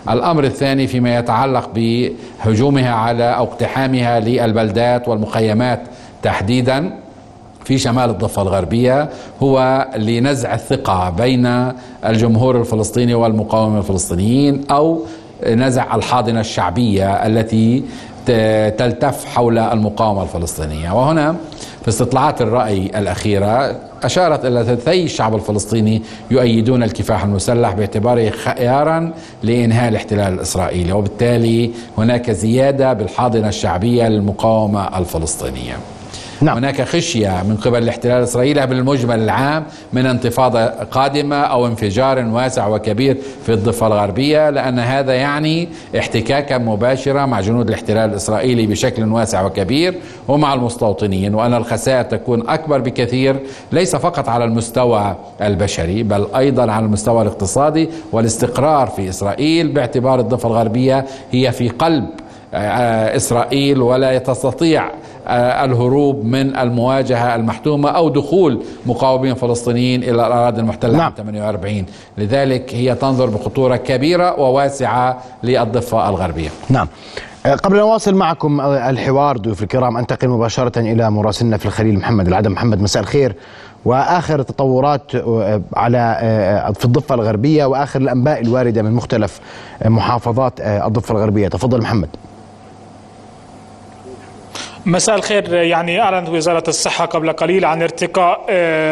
الأمر 0.09 0.43
الثاني 0.43 0.87
فيما 0.87 1.17
يتعلق 1.17 1.69
بهجومها 1.75 2.91
على 2.91 3.23
أو 3.23 3.43
اقتحامها 3.43 4.19
للبلدات 4.19 5.07
والمخيمات 5.07 5.81
تحديدا 6.23 6.93
في 7.65 7.77
شمال 7.77 8.09
الضفة 8.09 8.41
الغربية 8.41 9.09
هو 9.43 9.87
لنزع 9.95 10.53
الثقة 10.53 11.09
بين 11.09 11.71
الجمهور 12.05 12.59
الفلسطيني 12.59 13.13
والمقاومة 13.13 13.77
الفلسطينيين 13.77 14.61
أو 14.71 15.01
نزع 15.47 15.95
الحاضنة 15.95 16.39
الشعبية 16.39 17.25
التي 17.25 17.83
تلتف 18.77 19.25
حول 19.25 19.57
المقاومة 19.57 20.23
الفلسطينية. 20.23 20.91
وهنا 20.91 21.35
في 21.81 21.87
استطلاعات 21.87 22.41
الرأي 22.41 22.85
الأخيرة 22.85 23.75
أشارت 24.03 24.45
إلى 24.45 24.63
ثلثي 24.63 25.03
الشعب 25.03 25.35
الفلسطيني 25.35 26.01
يؤيدون 26.31 26.83
الكفاح 26.83 27.23
المسلح 27.23 27.73
باعتباره 27.73 28.29
خيارا 28.29 29.13
لإنهاء 29.43 29.89
الاحتلال 29.89 30.33
الإسرائيلي 30.33 30.93
وبالتالي 30.93 31.71
هناك 31.97 32.31
زيادة 32.31 32.93
بالحاضنة 32.93 33.47
الشعبية 33.47 34.07
للمقاومة 34.07 34.97
الفلسطينية. 34.97 35.77
نعم. 36.41 36.57
هناك 36.57 36.81
خشية 36.81 37.43
من 37.43 37.57
قبل 37.57 37.83
الاحتلال 37.83 38.17
الإسرائيلي 38.17 38.67
بالمجمل 38.67 39.19
العام 39.19 39.65
من 39.93 40.05
انتفاضة 40.05 40.65
قادمة 40.65 41.35
أو 41.35 41.67
انفجار 41.67 42.25
واسع 42.25 42.67
وكبير 42.67 43.17
في 43.45 43.53
الضفة 43.53 43.87
الغربية 43.87 44.49
لأن 44.49 44.79
هذا 44.79 45.13
يعني 45.13 45.69
احتكاكا 45.97 46.57
مباشرا 46.57 47.25
مع 47.25 47.41
جنود 47.41 47.67
الاحتلال 47.67 48.09
الإسرائيلي 48.09 48.67
بشكل 48.67 49.03
واسع 49.03 49.45
وكبير 49.45 49.95
ومع 50.27 50.53
المستوطنين 50.53 51.35
وأن 51.35 51.53
الخسائر 51.53 52.03
تكون 52.03 52.49
أكبر 52.49 52.79
بكثير 52.79 53.35
ليس 53.71 53.95
فقط 53.95 54.29
على 54.29 54.45
المستوى 54.45 55.15
البشري 55.41 56.03
بل 56.03 56.27
أيضا 56.35 56.71
على 56.71 56.85
المستوى 56.85 57.21
الاقتصادي 57.21 57.89
والاستقرار 58.11 58.87
في 58.87 59.09
إسرائيل 59.09 59.67
باعتبار 59.67 60.19
الضفة 60.19 60.49
الغربية 60.49 61.05
هي 61.31 61.51
في 61.51 61.69
قلب 61.69 62.05
آه، 62.53 63.15
إسرائيل 63.15 63.81
ولا 63.81 64.17
تستطيع 64.17 64.85
آه، 64.87 64.91
الهروب 65.27 66.25
من 66.25 66.55
المواجهة 66.55 67.35
المحتومة 67.35 67.89
أو 67.89 68.09
دخول 68.09 68.63
مقاومين 68.85 69.33
فلسطينيين 69.33 70.03
إلى 70.03 70.11
الأراضي 70.11 70.61
المحتلة 70.61 70.97
نعم. 70.97 71.13
48 71.17 71.85
لذلك 72.17 72.75
هي 72.75 72.95
تنظر 72.95 73.25
بخطورة 73.25 73.75
كبيرة 73.75 74.39
وواسعة 74.39 75.17
للضفة 75.43 76.09
الغربية. 76.09 76.49
نعم. 76.69 76.87
قبل 77.45 77.75
أن 77.75 77.81
نواصل 77.81 78.15
معكم 78.15 78.61
الحوار 78.61 79.37
ضيوف 79.37 79.63
الكرام 79.63 79.97
أنتقل 79.97 80.29
مباشرة 80.29 80.79
إلى 80.79 81.11
مراسلنا 81.11 81.57
في 81.57 81.65
الخليل 81.65 81.99
محمد 81.99 82.27
العدم. 82.27 82.51
محمد 82.51 82.81
مساء 82.81 83.03
الخير. 83.03 83.35
وآخر 83.85 84.39
التطورات 84.39 85.11
على 85.75 86.17
في 86.79 86.85
الضفة 86.85 87.15
الغربية 87.15 87.65
وآخر 87.65 88.01
الأنباء 88.01 88.41
الواردة 88.41 88.81
من 88.81 88.91
مختلف 88.91 89.39
محافظات 89.85 90.53
الضفة 90.59 91.11
الغربية. 91.11 91.47
تفضل 91.47 91.81
محمد. 91.81 92.09
مساء 94.85 95.15
الخير. 95.15 95.53
يعني 95.53 96.01
أعلنت 96.01 96.29
وزارة 96.29 96.63
الصحة 96.67 97.05
قبل 97.05 97.31
قليل 97.31 97.65
عن 97.65 97.81
ارتقاء 97.81 98.45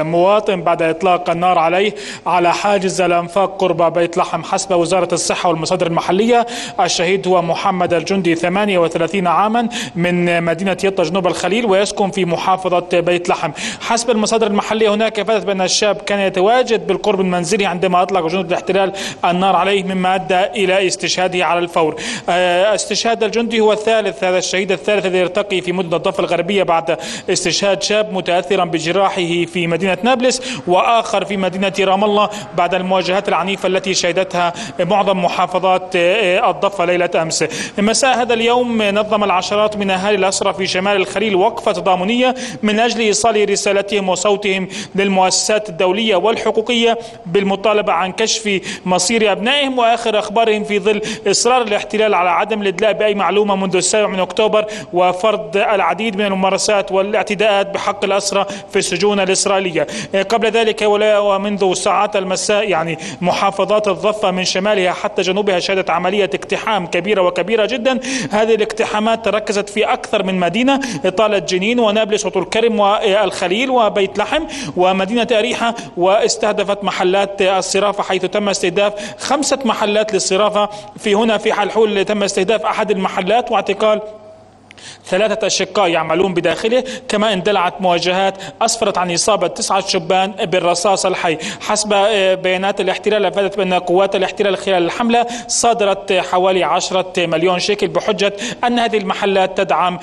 مواطن 0.04 0.62
بعد 0.62 0.82
إطلاق 0.82 1.30
النار 1.30 1.60
عليه 1.60 1.96
على 2.26 2.54
حاجز 2.54 3.02
الأنفاق 3.02 3.58
قرب 3.62 3.94
بيت 3.94 4.18
لحم. 4.18 4.44
حسب 4.44 4.72
وزارة 4.72 5.14
الصحة 5.14 5.50
والمصادر 5.50 5.88
المحلية 5.88 6.46
الشهيد 6.80 7.28
هو 7.28 7.42
محمد 7.42 7.94
الجندي 7.94 8.36
38 8.36 9.28
عاما 9.28 9.70
من 9.96 10.44
مدينة 10.44 10.78
يطا 10.84 11.04
جنوب 11.04 11.28
الخليل 11.28 11.66
ويسكن 11.66 12.12
في 12.12 12.26
محافظة 12.26 13.00
بيت 13.00 13.30
لحم. 13.30 13.52
حسب 13.82 14.10
المصادر 14.10 14.48
المحلية 14.48 14.94
هناك 14.94 15.20
افادت 15.20 15.46
بأن 15.46 15.62
الشاب 15.62 15.96
كان 15.96 16.20
يتواجد 16.20 16.88
بالقرب 16.88 17.20
من 17.20 17.32
منزله 17.32 17.68
عندما 17.68 18.02
أطلق 18.02 18.28
جنود 18.28 18.48
الاحتلال 18.48 18.94
النار 19.26 19.56
عليه 19.56 19.84
مما 19.84 20.16
أدى 20.16 20.44
إلى 20.46 20.88
استشهاده 20.88 21.46
على 21.46 21.60
الفور. 21.60 21.96
استشهاد 22.30 23.24
الجندي 23.24 23.60
هو 23.60 23.74
الثالث 23.74 24.24
هذا 24.24 24.38
الشهيد 24.38 24.72
الثالث 24.72 25.06
الذي 25.06 25.18
يرتقي 25.18 25.62
في 25.62 25.79
مدن 25.80 25.94
الضفة 25.94 26.20
الغربية 26.20 26.64
بعد 26.64 26.98
استشهاد 27.30 27.84
شاب 27.84 28.14
متأثرا 28.14 28.66
بجراحه 28.66 29.46
في 29.46 29.68
مدينة 29.68 29.98
نابلس 30.04 30.42
وآخر 30.68 31.26
في 31.26 31.38
مدينة 31.38 31.74
رام 31.80 32.04
الله 32.04 32.30
بعد 32.58 32.76
المواجهات 32.76 33.30
العنيفة 33.30 33.68
التي 33.68 33.94
شهدتها 33.94 34.54
معظم 34.80 35.26
محافظات 35.26 35.96
الضفة 35.96 36.86
ليلة 36.86 37.10
أمس. 37.16 37.46
مساء 37.78 38.22
هذا 38.22 38.34
اليوم 38.34 38.82
نظم 38.82 39.24
العشرات 39.24 39.78
من 39.78 39.92
أهالي 39.92 40.18
الأسرى 40.18 40.54
في 40.54 40.68
شمال 40.68 40.96
الخليل 40.96 41.36
وقفة 41.36 41.72
تضامنية 41.72 42.36
من 42.64 42.80
أجل 42.80 43.00
إيصال 43.00 43.50
رسالتهم 43.50 44.10
وصوتهم 44.10 44.68
للمؤسسات 44.96 45.70
الدولية 45.70 46.16
والحقوقية 46.16 46.98
بالمطالبة 47.26 47.94
عن 47.94 48.12
كشف 48.12 48.62
مصير 48.86 49.32
أبنائهم 49.32 49.80
وآخر 49.80 50.20
أخبارهم 50.20 50.64
في 50.64 50.80
ظل 50.80 51.02
إصرار 51.28 51.62
الاحتلال 51.62 52.14
على 52.14 52.30
عدم 52.30 52.62
الإدلاء 52.62 52.94
بأي 52.94 53.16
معلومة 53.16 53.56
منذ 53.56 53.76
السابع 53.76 54.08
من 54.08 54.20
أكتوبر 54.20 54.66
وفرض 54.94 55.58
العديد 55.76 56.16
من 56.16 56.26
الممارسات 56.26 56.92
والاعتداءات 56.92 57.74
بحق 57.74 58.06
الأسرى 58.06 58.46
في 58.72 58.80
السجون 58.80 59.20
الإسرائيلية. 59.20 59.88
قبل 60.30 60.52
ذلك 60.52 60.82
ومنذ 61.02 61.74
ساعات 61.74 62.16
المساء 62.16 62.70
يعني 62.70 62.98
محافظات 63.22 63.88
الضفة 63.88 64.32
من 64.32 64.46
شمالها 64.46 64.92
حتى 64.92 65.22
جنوبها 65.22 65.60
شهدت 65.60 65.90
عملية 65.90 66.30
اقتحام 66.34 66.88
كبيرة 66.88 67.22
وكبيرة 67.22 67.66
جدا. 67.66 68.00
هذه 68.32 68.56
الاقتحامات 68.56 69.26
تركزت 69.26 69.70
في 69.70 69.84
أكثر 69.84 70.24
من 70.24 70.36
مدينة 70.36 70.80
إطالة 71.06 71.38
جنين 71.38 71.80
ونابلس 71.80 72.26
وطول 72.26 72.46
كرم 72.46 72.80
والخليل 72.80 73.70
وبيت 73.70 74.18
لحم 74.18 74.44
ومدينة 74.78 75.28
أريحة 75.32 75.76
واستهدفت 75.98 76.84
محلات 76.84 77.42
الصرافة 77.42 78.04
حيث 78.04 78.26
تم 78.26 78.50
استهداف 78.50 78.94
خمسة 79.20 79.60
محلات 79.66 80.14
للصرافة. 80.14 80.70
في 80.98 81.16
هنا 81.16 81.38
في 81.38 81.54
حلحول 81.54 82.06
تم 82.06 82.24
استهداف 82.24 82.66
أحد 82.66 82.92
المحلات 82.92 83.52
واعتقال 83.52 84.02
ثلاثة 85.10 85.48
أشقاء 85.48 85.88
يعملون 85.88 86.34
بداخله 86.34 86.84
كما 87.08 87.34
اندلعت 87.34 87.82
مواجهات 87.82 88.38
أسفرت 88.62 88.98
عن 88.98 89.14
إصابة 89.14 89.48
تسعة 89.48 89.88
شبان 89.88 90.32
بالرصاص 90.32 91.06
الحي. 91.06 91.38
حسب 91.62 91.90
بيانات 92.44 92.82
الاحتلال 92.82 93.26
أفادت 93.26 93.58
بأن 93.58 93.74
قوات 93.74 94.16
الاحتلال 94.16 94.58
خلال 94.58 94.84
الحملة 94.84 95.26
صادرت 95.48 96.14
حوالي 96.14 96.64
عشرة 96.64 97.14
مليون 97.18 97.60
شيكل 97.60 97.88
بحجة 97.88 98.34
أن 98.64 98.80
هذه 98.80 98.98
المحلات 98.98 99.58
تدعم 99.58 100.00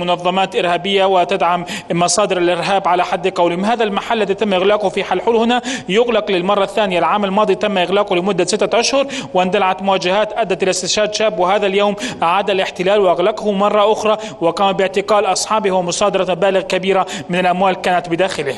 منظمات 0.00 0.56
إرهابية 0.56 1.04
وتدعم 1.04 1.64
مصادر 1.90 2.38
الإرهاب 2.38 2.88
على 2.88 3.04
حد 3.04 3.28
قولهم. 3.28 3.64
هذا 3.64 3.84
المحل 3.84 4.16
الذي 4.16 4.34
تم 4.34 4.54
إغلاقه 4.54 4.88
في 4.88 5.04
حلحول 5.04 5.36
هنا 5.36 5.62
يغلق 5.88 6.30
للمرة 6.30 6.64
الثانية. 6.64 6.98
العام 6.98 7.24
الماضي 7.24 7.54
تم 7.54 7.78
إغلاقه 7.78 8.16
لمدة 8.16 8.44
ستة 8.44 8.80
أشهر 8.80 9.06
واندلعت 9.34 9.82
مواجهات 9.82 10.32
أدت 10.32 10.62
إلى 10.62 10.70
استشهاد 10.70 11.14
شاب 11.14 11.38
وهذا 11.38 11.66
اليوم 11.66 11.96
أعاد 12.22 12.50
الاحتلال 12.50 13.00
وأغلقه 13.00 13.52
مرة 13.52 13.92
أخرى. 13.92 14.16
وقام 14.40 14.72
باعتقال 14.76 15.24
أصحابه 15.24 15.72
ومصادرة 15.72 16.34
مبالغ 16.34 16.60
كبيرة 16.60 17.06
من 17.30 17.38
الأموال 17.38 17.74
كانت 17.74 18.08
بداخله. 18.08 18.54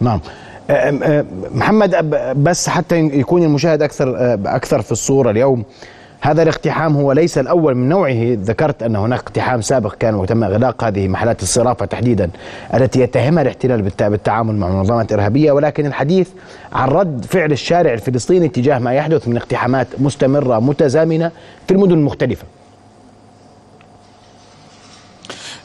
نعم. 0.00 0.20
محمد 1.54 1.96
بس 2.36 2.68
حتى 2.68 2.98
يكون 2.98 3.42
المشاهد 3.42 3.82
أكثر 3.82 4.34
أكثر 4.46 4.82
في 4.82 4.92
الصورة 4.92 5.30
اليوم 5.30 5.64
هذا 6.20 6.42
الاقتحام 6.42 6.96
هو 6.96 7.12
ليس 7.12 7.38
الأول 7.38 7.74
من 7.74 7.88
نوعه. 7.88 8.36
ذكرت 8.42 8.82
أن 8.82 8.96
هناك 8.96 9.20
اقتحام 9.20 9.60
سابق 9.60 9.94
كان 9.94 10.14
وتم 10.14 10.44
إغلاق 10.44 10.84
هذه 10.84 11.08
محلات 11.08 11.42
الصرافة 11.42 11.86
تحديدا 11.86 12.30
التي 12.74 13.00
يتهمها 13.00 13.42
الاحتلال 13.42 13.82
بالتعامل 13.82 14.54
مع 14.54 14.68
منظمات 14.68 15.12
إرهابية 15.12 15.52
ولكن 15.52 15.86
الحديث 15.86 16.28
عن 16.72 16.88
رد 16.88 17.24
فعل 17.24 17.52
الشارع 17.52 17.92
الفلسطيني 17.92 18.48
تجاه 18.48 18.78
ما 18.78 18.94
يحدث 18.94 19.28
من 19.28 19.36
اقتحامات 19.36 19.86
مستمرة 19.98 20.58
متزامنة 20.58 21.30
في 21.66 21.74
المدن 21.74 21.92
المختلفة. 21.92 22.44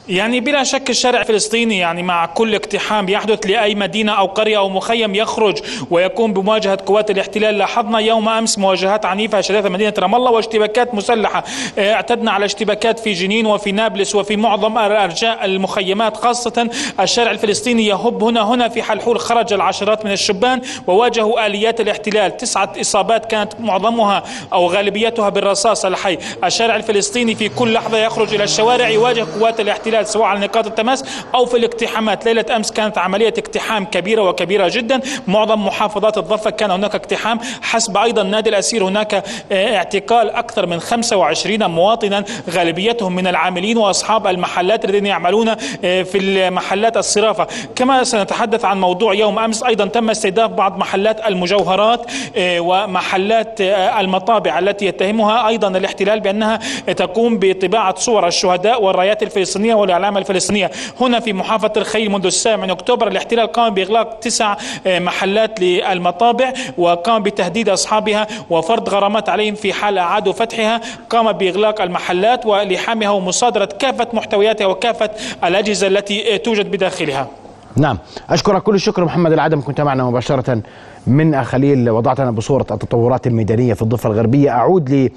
يعني 0.10 0.40
بلا 0.40 0.64
شك 0.64 0.90
الشارع 0.90 1.22
الفلسطيني 1.22 1.78
يعني 1.78 2.04
مع 2.04 2.26
كل 2.26 2.56
اقتحام 2.56 3.10
يحدث 3.10 3.48
لأي 3.48 3.76
مدينة 3.76 4.12
أو 4.12 4.26
قرية 4.26 4.58
أو 4.58 4.70
مخيم 4.70 5.16
يخرج 5.16 5.58
ويقوم 5.92 6.34
بمواجهة 6.34 6.80
قوات 6.86 7.12
الاحتلال. 7.12 7.58
لاحظنا 7.58 8.00
يوم 8.00 8.30
أمس 8.30 8.58
مواجهات 8.58 9.06
عنيفة 9.06 9.42
شهدتها 9.42 9.70
مدينة 9.70 9.94
رام 10.00 10.16
الله 10.16 10.32
واشتباكات 10.32 10.96
مسلحة. 10.96 11.44
اعتدنا 11.80 12.32
على 12.32 12.46
اشتباكات 12.46 13.00
في 13.00 13.14
جنين 13.14 13.46
وفي 13.46 13.72
نابلس 13.72 14.16
وفي 14.16 14.36
معظم 14.36 14.78
أرجاء 14.78 15.46
المخيمات 15.46 16.18
خاصة 16.18 16.70
الشارع 17.00 17.32
الفلسطيني 17.32 17.86
يهب 17.86 18.24
هنا 18.24 18.42
هنا 18.42 18.68
في 18.68 18.84
حلحول 18.84 19.20
خرج 19.20 19.54
العشرات 19.54 20.06
من 20.06 20.12
الشبان 20.12 20.62
وواجهوا 20.88 21.46
آليات 21.46 21.82
الاحتلال. 21.82 22.38
تسعة 22.38 22.74
إصابات 22.82 23.26
كانت 23.26 23.54
معظمها 23.60 24.24
أو 24.54 24.68
غالبيتها 24.68 25.30
بالرصاص 25.30 25.86
الحي. 25.86 26.18
الشارع 26.44 26.76
الفلسطيني 26.76 27.36
في 27.36 27.50
كل 27.50 27.74
لحظة 27.74 27.98
يخرج 27.98 28.34
إلى 28.34 28.44
الشوارع 28.44 28.90
يواجه 28.90 29.26
قوات 29.40 29.60
الاحتلال. 29.60 29.97
الاحتلال 29.98 30.08
سواء 30.08 30.26
على 30.26 30.40
نقاط 30.40 30.68
التماس 30.68 31.06
أو 31.36 31.46
في 31.46 31.58
الاقتحامات. 31.58 32.26
ليلة 32.26 32.46
أمس 32.56 32.72
كانت 32.72 32.98
عملية 32.98 33.34
اقتحام 33.38 33.86
كبيرة 33.86 34.22
وكبيرة 34.22 34.68
جدا. 34.74 35.02
معظم 35.28 35.66
محافظات 35.66 36.18
الضفه 36.18 36.50
كان 36.50 36.72
هناك 36.72 36.96
اقتحام. 36.96 37.40
حسب 37.62 37.98
أيضا 37.98 38.24
نادي 38.24 38.50
الأسير 38.50 38.84
هناك 38.84 39.24
اعتقال 39.52 40.30
أكثر 40.30 40.66
من 40.66 40.80
25 40.80 41.68
مواطنا 41.68 42.24
غالبيتهم 42.50 43.16
من 43.16 43.28
العاملين 43.28 43.78
وأصحاب 43.78 44.28
المحلات 44.28 44.86
الذين 44.86 45.06
يعملون 45.06 45.56
في 45.82 46.18
المحلات 46.18 46.98
الصرافة. 46.98 47.48
كما 47.76 48.04
سنتحدث 48.04 48.66
عن 48.66 48.82
موضوع 48.82 49.14
يوم 49.14 49.40
أمس 49.40 49.64
أيضا 49.64 49.86
تم 49.86 50.10
استهداف 50.10 50.52
بعض 50.52 50.78
محلات 50.78 51.28
المجوهرات 51.28 52.06
ومحلات 52.40 53.62
المطابع 54.00 54.60
التي 54.60 54.86
يتهمها. 54.86 55.48
أيضا 55.48 55.68
الاحتلال 55.68 56.20
بأنها 56.20 56.60
تقوم 56.96 57.40
بطباعة 57.40 57.96
صور 57.96 58.28
الشهداء 58.28 58.84
والرايات 58.84 59.24
الفلسطينية 59.24 59.76
والاعلام 59.88 60.18
الفلسطينية 60.18 60.72
هنا 61.02 61.20
في 61.20 61.34
محافظة 61.34 61.74
الخيل 61.78 62.12
منذ 62.12 62.26
السابع 62.26 62.64
من 62.64 62.70
أكتوبر 62.70 63.08
الاحتلال 63.08 63.48
قام 63.48 63.74
بإغلاق 63.74 64.20
تسع 64.20 64.56
محلات 64.86 65.60
للمطابع 65.60 66.54
وقام 66.78 67.24
بتهديد 67.24 67.70
أصحابها 67.70 68.28
وفرض 68.50 68.90
غرامات 68.90 69.30
عليهم 69.30 69.56
في 69.56 69.74
حال 69.74 69.98
اعادوا 69.98 70.34
فتحها. 70.34 70.82
قام 71.10 71.32
بإغلاق 71.32 71.82
المحلات 71.82 72.46
ولحامها 72.46 73.10
ومصادرة 73.10 73.70
كافة 73.80 74.08
محتوياتها 74.14 74.68
وكافة 74.68 75.10
الأجهزة 75.44 75.88
التي 75.88 76.38
توجد 76.38 76.72
بداخلها. 76.72 77.28
نعم. 77.76 77.98
أشكرك 78.30 78.64
كل 78.64 78.76
الشكر 78.76 79.06
محمد 79.06 79.32
العدم. 79.32 79.62
كنت 79.62 79.82
معنا 79.82 80.04
مباشرة 80.04 80.62
من 81.08 81.44
خليل 81.44 81.90
وضعتنا 81.90 82.32
بصورة 82.32 82.66
التطورات 82.72 83.28
الميدانية 83.28 83.74
في 83.74 83.82
الضفة 83.82 84.10
الغربية. 84.10 84.50
أعود 84.50 85.12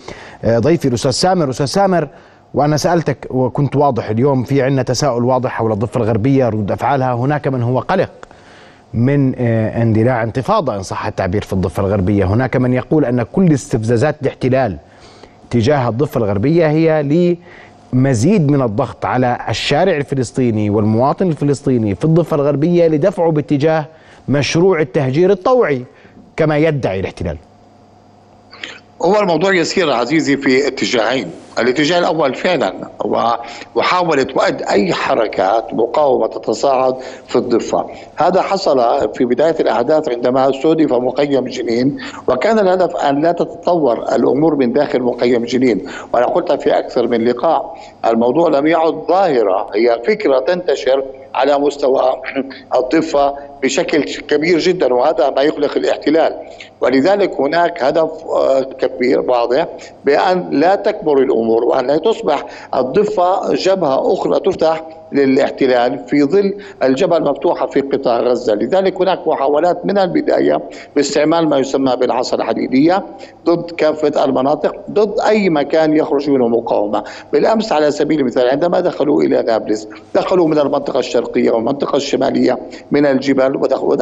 لضيفي 0.44 0.88
الأستاذ 0.88 1.10
سامر. 1.10 1.50
أستاذ 1.50 1.66
سامر 1.66 2.08
وأنا 2.54 2.76
سألتك 2.76 3.26
وكنت 3.30 3.76
واضح 3.76 4.10
اليوم 4.10 4.44
في 4.44 4.62
عندنا 4.62 4.82
تساؤل 4.82 5.24
واضح 5.24 5.50
حول 5.50 5.72
الضفة 5.72 5.98
الغربية 6.00 6.48
ردود 6.48 6.72
أفعالها. 6.72 7.14
هناك 7.14 7.48
من 7.48 7.62
هو 7.62 7.78
قلق 7.78 8.10
من 8.94 9.34
اندلاع 9.34 10.22
انتفاضة 10.22 10.76
إن 10.76 10.82
صح 10.82 11.06
التعبير 11.06 11.42
في 11.42 11.52
الضفة 11.52 11.80
الغربية. 11.80 12.24
هناك 12.24 12.56
من 12.56 12.72
يقول 12.72 13.04
أن 13.04 13.22
كل 13.22 13.52
استفزازات 13.52 14.16
الاحتلال 14.22 14.76
تجاه 15.50 15.88
الضفة 15.88 16.18
الغربية 16.18 16.66
هي 16.68 17.02
لمزيد 17.92 18.50
من 18.50 18.62
الضغط 18.62 19.04
على 19.06 19.38
الشارع 19.48 19.96
الفلسطيني 19.96 20.70
والمواطن 20.70 21.28
الفلسطيني 21.28 21.94
في 21.94 22.04
الضفة 22.04 22.34
الغربية 22.34 22.88
لدفعه 22.88 23.30
باتجاه 23.30 23.86
مشروع 24.28 24.80
التهجير 24.80 25.30
الطوعي 25.30 25.84
كما 26.36 26.58
يدعي 26.58 27.00
الاحتلال. 27.00 27.36
هو 29.02 29.20
الموضوع 29.20 29.54
يسير 29.54 29.92
عزيزي 29.92 30.36
في 30.36 30.66
اتجاهين. 30.66 31.30
الاتجاه 31.58 31.98
الأول 31.98 32.34
فعلا 32.34 32.74
ومحاوله 33.04 34.26
وقت 34.34 34.62
أي 34.62 34.92
حركات 34.92 35.74
مقاومة 35.74 36.26
تتصاعد 36.26 36.96
في 37.26 37.36
الضفة، 37.36 37.86
هذا 38.16 38.42
حصل 38.42 39.08
في 39.14 39.24
بداية 39.24 39.56
الأحداث 39.60 40.08
عندما 40.08 40.50
استهدف 40.50 40.92
مخيم 40.92 41.44
جنين 41.44 41.98
وكان 42.28 42.58
الهدف 42.58 42.96
أن 42.96 43.22
لا 43.22 43.32
تتطور 43.32 44.02
الأمور 44.02 44.54
من 44.54 44.72
داخل 44.72 45.02
مخيم 45.02 45.44
جنين، 45.44 45.86
وأنا 46.14 46.26
قلت 46.26 46.52
في 46.52 46.78
أكثر 46.78 47.06
من 47.06 47.24
لقاء 47.24 47.76
الموضوع 48.06 48.48
لم 48.48 48.66
يعد 48.66 48.94
ظاهرة 49.08 49.70
هي 49.74 50.00
فكرة 50.06 50.38
تنتشر 50.38 51.04
على 51.34 51.58
مستوى 51.58 52.22
الضفة 52.74 53.49
بشكل 53.62 54.04
كبير 54.04 54.58
جدا 54.58 54.94
وهذا 54.94 55.30
ما 55.30 55.42
يقلق 55.42 55.76
الاحتلال. 55.76 56.36
ولذلك 56.80 57.40
هناك 57.40 57.82
هدف 57.82 58.10
آه، 58.26 58.62
كبير 58.62 59.20
واضح 59.20 59.66
بأن 60.04 60.48
لا 60.50 60.74
تكبر 60.74 61.18
الأمور 61.18 61.64
وأن 61.64 61.86
لا 61.86 61.96
تصبح 61.96 62.46
الضفة 62.74 63.54
جبهة 63.54 64.12
أخرى 64.12 64.40
تفتح 64.40 64.86
للاحتلال 65.12 65.98
في 66.06 66.24
ظل 66.24 66.54
الجبهة 66.82 67.16
المفتوحة 67.16 67.66
في 67.66 67.80
قطاع 67.80 68.20
غزة، 68.20 68.54
لذلك 68.54 69.00
هناك 69.00 69.28
محاولات 69.28 69.86
من 69.86 69.98
البداية 69.98 70.60
باستعمال 70.96 71.48
ما 71.48 71.58
يسمى 71.58 71.96
بالعصا 71.96 72.36
الحديدية 72.36 73.04
ضد 73.46 73.70
كافة 73.70 74.24
المناطق، 74.24 74.74
ضد 74.90 75.20
أي 75.20 75.50
مكان 75.50 75.96
يخرج 75.96 76.30
منه 76.30 76.48
مقاومة، 76.48 77.04
بالأمس 77.32 77.72
على 77.72 77.90
سبيل 77.90 78.20
المثال 78.20 78.48
عندما 78.48 78.80
دخلوا 78.80 79.22
إلى 79.22 79.42
نابلس، 79.42 79.88
دخلوا 80.14 80.48
من 80.48 80.58
المنطقة 80.58 80.98
الشرقية 80.98 81.50
والمنطقة 81.50 81.96
الشمالية 81.96 82.58
من 82.90 83.06
الجبال 83.06 83.49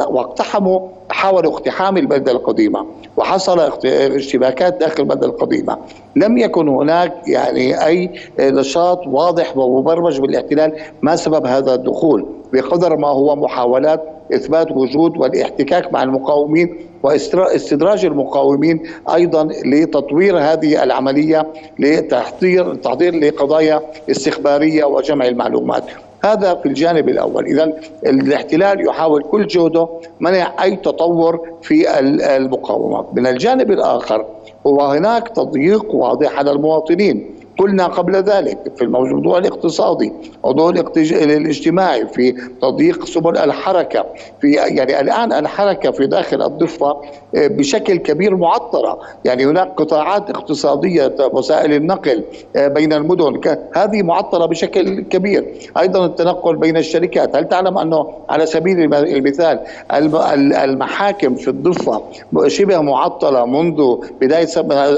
واقتحموا 0.09 0.87
حاولوا 1.09 1.53
اقتحام 1.53 1.97
البلده 1.97 2.31
القديمة 2.31 2.85
وحصل 3.17 3.59
اشتباكات 3.85 4.79
داخل 4.79 5.03
البلده 5.03 5.27
القديمة. 5.27 5.77
لم 6.15 6.37
يكن 6.37 6.67
هناك 6.67 7.13
يعني 7.27 7.85
أي 7.85 8.09
نشاط 8.39 9.07
واضح 9.07 9.57
ومبرمج 9.57 10.19
بالاحتلال 10.19 10.73
ما 11.01 11.15
سبب 11.15 11.45
هذا 11.45 11.73
الدخول 11.73 12.25
بقدر 12.53 12.97
ما 12.97 13.07
هو 13.07 13.35
محاولات 13.35 14.03
إثبات 14.33 14.71
وجود 14.71 15.17
والاحتكاك 15.17 15.93
مع 15.93 16.03
المقاومين 16.03 16.75
واستدراج 17.03 18.05
المقاومين 18.05 18.83
أيضا 19.13 19.43
لتطوير 19.65 20.37
هذه 20.39 20.83
العملية 20.83 21.47
لتحضير 21.79 22.75
تحضير 22.75 23.15
لقضايا 23.15 23.81
استخبارية 24.09 24.85
وجمع 24.85 25.25
المعلومات. 25.27 25.83
هذا 26.23 26.55
في 26.55 26.65
الجانب 26.65 27.09
الأول، 27.09 27.45
اذا 27.45 27.73
الاحتلال 28.05 28.87
يحاول 28.87 29.23
كل 29.23 29.47
جهده 29.47 29.87
منع 30.19 30.63
أي 30.63 30.75
تطور 30.75 31.49
في 31.61 31.99
المقاومه، 32.35 33.05
من 33.13 33.27
الجانب 33.27 33.71
الآخر 33.71 34.25
هو 34.67 34.81
هناك 34.81 35.27
تضييق 35.27 35.95
واضح 35.95 36.37
على 36.37 36.51
المواطنين. 36.51 37.38
قلنا 37.59 37.85
قبل 37.87 38.15
ذلك 38.15 38.57
في 38.75 38.81
الموضوع 38.83 39.37
الاقتصادي 39.37 40.13
موضوع 40.43 40.69
الاجتماعي 40.69 42.07
في 42.07 42.31
تضييق 42.61 43.05
سبل 43.05 43.37
الحركة 43.37 44.05
في 44.41 44.51
يعني 44.51 44.99
الآن 44.99 45.33
الحركة 45.33 45.91
في 45.91 46.07
داخل 46.07 46.41
الضفة 46.41 46.89
آه، 47.35 47.47
بشكل 47.47 47.97
كبير 47.97 48.35
معطلة 48.35 48.97
يعني 49.25 49.45
هناك 49.45 49.73
قطاعات 49.77 50.29
اقتصادية 50.29 51.15
وسائل 51.33 51.73
النقل 51.73 52.23
آه، 52.55 52.67
بين 52.67 52.93
المدن 52.93 53.41
هذه 53.75 54.03
معطلة 54.03 54.45
بشكل 54.45 55.01
كبير. 55.01 55.45
أيضا 55.79 56.05
التنقل 56.05 56.55
بين 56.55 56.77
الشركات 56.77 57.35
هل 57.35 57.49
تعلم 57.49 57.77
أنه 57.77 58.07
على 58.29 58.45
سبيل 58.45 58.93
المثال 58.93 59.59
المحاكم 59.93 61.35
في 61.35 61.47
الضفة 61.47 62.01
شبه 62.47 62.81
معطلة 62.81 63.45
منذ 63.45 63.95
بداية 64.21 64.47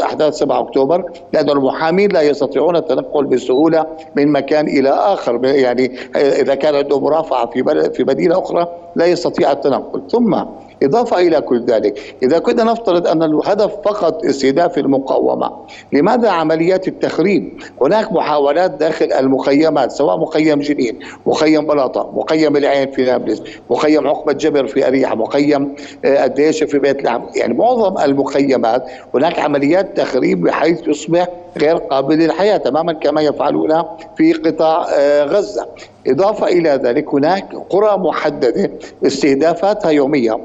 أحداث 0.04 0.34
7 0.34 0.60
أكتوبر؟ 0.60 1.12
لأن 1.34 1.50
المحامين 1.50 2.12
لا 2.12 2.22
يستطيعون 2.22 2.51
يستطيعون 2.52 2.76
التنقل 2.76 3.26
بسهولة 3.26 3.86
من 4.16 4.32
مكان 4.32 4.68
إلى 4.68 4.90
آخر. 4.90 5.46
يعني 5.46 5.92
إذا 6.16 6.56
كان 6.56 6.76
عنده 6.76 7.00
مرافعه 7.00 7.46
في 7.46 7.92
في 7.94 8.04
مدينة 8.04 8.40
أخرى 8.40 8.68
لا 8.96 9.06
يستطيع 9.06 9.52
التنقل. 9.52 10.02
ثم 10.10 10.44
إضافة 10.84 11.20
إلى 11.20 11.42
كل 11.42 11.66
ذلك. 11.66 12.16
إذا 12.24 12.40
كنا 12.40 12.64
نفترض 12.64 13.08
أن 13.08 13.24
الهدف 13.24 13.72
فقط 13.86 14.26
استهداف 14.26 14.78
المقاومة 14.78 15.52
لماذا 15.94 16.30
عمليات 16.30 16.88
التخريب؟ 16.88 17.62
هناك 17.82 18.12
محاولات 18.12 18.72
داخل 18.72 19.14
المخيمات 19.14 19.92
سواء 19.92 20.18
مخيم 20.18 20.60
جنين 20.60 21.00
مخيم 21.26 21.68
بلاطة 21.68 22.12
مخيم 22.16 22.58
العين 22.58 22.92
في 22.92 23.06
نابلس 23.06 23.42
مخيم 23.70 24.08
عقبة 24.08 24.34
جبر 24.34 24.68
في 24.68 24.88
أريحة 24.88 25.16
مخيم 25.16 25.76
آه، 26.06 26.26
الديشة 26.26 26.66
في 26.66 26.80
بيت 26.80 27.04
لحم. 27.04 27.22
يعني 27.36 27.54
معظم 27.54 27.98
المخيمات 27.98 28.86
هناك 29.14 29.40
عمليات 29.40 29.98
تخريب 29.98 30.42
بحيث 30.42 30.88
يصبح 30.88 31.28
غير 31.58 31.78
قابل 31.78 32.16
للحياة 32.16 32.58
تماما 32.58 32.94
كما 32.94 33.22
يفعلون 33.22 33.84
في 34.18 34.34
قطاع 34.34 34.86
آه، 34.94 35.24
غزة. 35.24 35.68
إضافة 36.08 36.48
إلى 36.48 36.70
ذلك 36.70 37.14
هناك 37.14 37.56
قرى 37.70 37.98
محددة 37.98 38.72
استهدافاتها 39.08 39.92
يومية. 39.92 40.40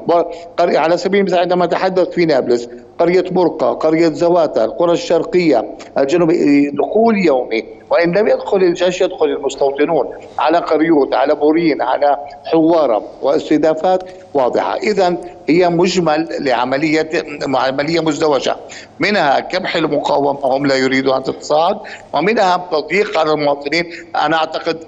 على 0.59 0.97
سبيل 0.97 1.19
المثال 1.19 1.39
عندما 1.39 1.65
نتحدث 1.65 2.09
في 2.09 2.25
نابلس 2.25 2.69
قرية 2.99 3.25
برقة 3.31 3.73
قرية 3.73 4.09
زواتا 4.09 4.65
القرى 4.65 4.91
الشرقية 4.91 5.65
الجنوبية 5.97 6.69
دخول 6.69 7.17
يومي. 7.17 7.65
وإن 7.89 8.17
لم 8.17 8.27
يدخل 8.27 8.57
الجيش 8.57 9.01
يدخل 9.01 9.25
المستوطنون 9.25 10.07
على 10.39 10.57
قريوت 10.57 11.13
على 11.13 11.35
بورين 11.35 11.81
على 11.81 12.17
حوارة. 12.45 13.03
واستهدافات 13.21 14.03
واضحة. 14.33 14.75
إذا 14.75 15.17
هي 15.49 15.69
مجمل 15.69 16.27
لعملية 16.39 17.09
عملية 17.55 17.99
مزدوجة. 17.99 18.55
منها 18.99 19.39
كبح 19.39 19.75
المقاومة 19.75 20.39
هم 20.43 20.65
لا 20.65 20.75
يريدوا 20.75 21.17
أن 21.17 21.23
تتصاعد. 21.23 21.77
ومنها 22.13 22.67
تضييق 22.71 23.19
على 23.19 23.31
المواطنين. 23.31 23.91
أنا 24.15 24.37
أعتقد 24.37 24.83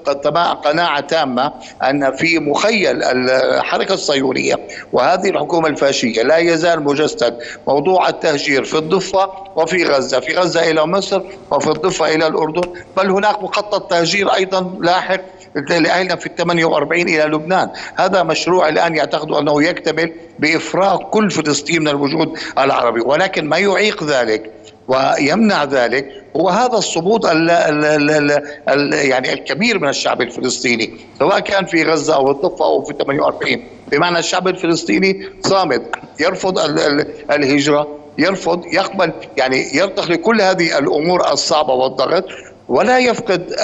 قناعة 0.66 1.00
تامة 1.00 1.54
أن 1.84 2.12
في 2.12 2.40
مخيل 2.40 3.04
الحركة 3.04 3.94
الصهيونية. 3.94 4.56
وهذه 4.94 5.30
الحكومة 5.30 5.68
الفاشية 5.68 6.24
لا 6.24 6.38
يزال 6.38 6.84
مجسد. 6.84 7.38
موضوع 7.68 7.99
التهجير 8.08 8.64
في 8.64 8.78
الضفة 8.78 9.30
وفي 9.56 9.84
غزة 9.84 10.20
في 10.20 10.36
غزة 10.36 10.72
إلى 10.72 10.86
مصر 10.86 11.22
وفي 11.52 11.68
الضفة 11.68 12.16
إلى 12.16 12.28
الأردن. 12.28 12.74
بل 12.98 13.12
هناك 13.12 13.44
مخطط 13.44 13.90
تهجير 13.92 14.34
أيضا 14.34 14.78
لاحق 14.82 15.22
لأهلنا 15.56 16.16
في 16.16 16.26
ال 16.26 16.36
48 16.36 17.02
إلى 17.02 17.24
لبنان. 17.24 17.70
هذا 17.96 18.24
مشروع 18.24 18.70
الآن 18.70 18.96
يعتقد 18.96 19.32
أنه 19.32 19.64
يكتمل 19.64 20.14
بإفراغ 20.40 20.98
كل 20.98 21.32
فلسطين 21.32 21.82
من 21.82 21.88
الوجود 21.88 22.40
العربي. 22.58 23.02
ولكن 23.02 23.50
ما 23.50 23.58
يعيق 23.58 24.04
ذلك 24.04 24.52
ويمنع 24.90 25.64
ذلك 25.64 26.24
هو 26.36 26.50
هذا 26.50 26.78
الصمود 26.78 27.26
ال 27.26 27.50
ال 27.50 28.32
ال 28.70 28.94
يعني 28.94 29.34
الكبير 29.34 29.80
من 29.80 29.90
الشعب 29.90 30.22
الفلسطيني 30.22 30.94
سواء 31.20 31.40
كان 31.40 31.66
في 31.66 31.84
غزة 31.84 32.16
أو 32.16 32.32
الضفه 32.32 32.66
أو 32.66 32.82
في 32.84 32.94
48 32.94 33.64
بمعنى 33.92 34.20
الشعب 34.20 34.48
الفلسطيني 34.48 35.30
صامد 35.42 35.82
يرفض 36.20 36.60
ال 36.60 36.80
ال 36.80 37.06
الهجرة 37.32 37.88
يرفض 38.18 38.66
يقبل 38.66 39.12
يعني 39.38 39.76
يرتخي 39.76 40.18
كل 40.18 40.42
هذه 40.42 40.78
الأمور 40.80 41.32
الصعبة 41.32 41.74
والضغط. 41.74 42.26
ولا 42.70 43.00
يفقد 43.00 43.56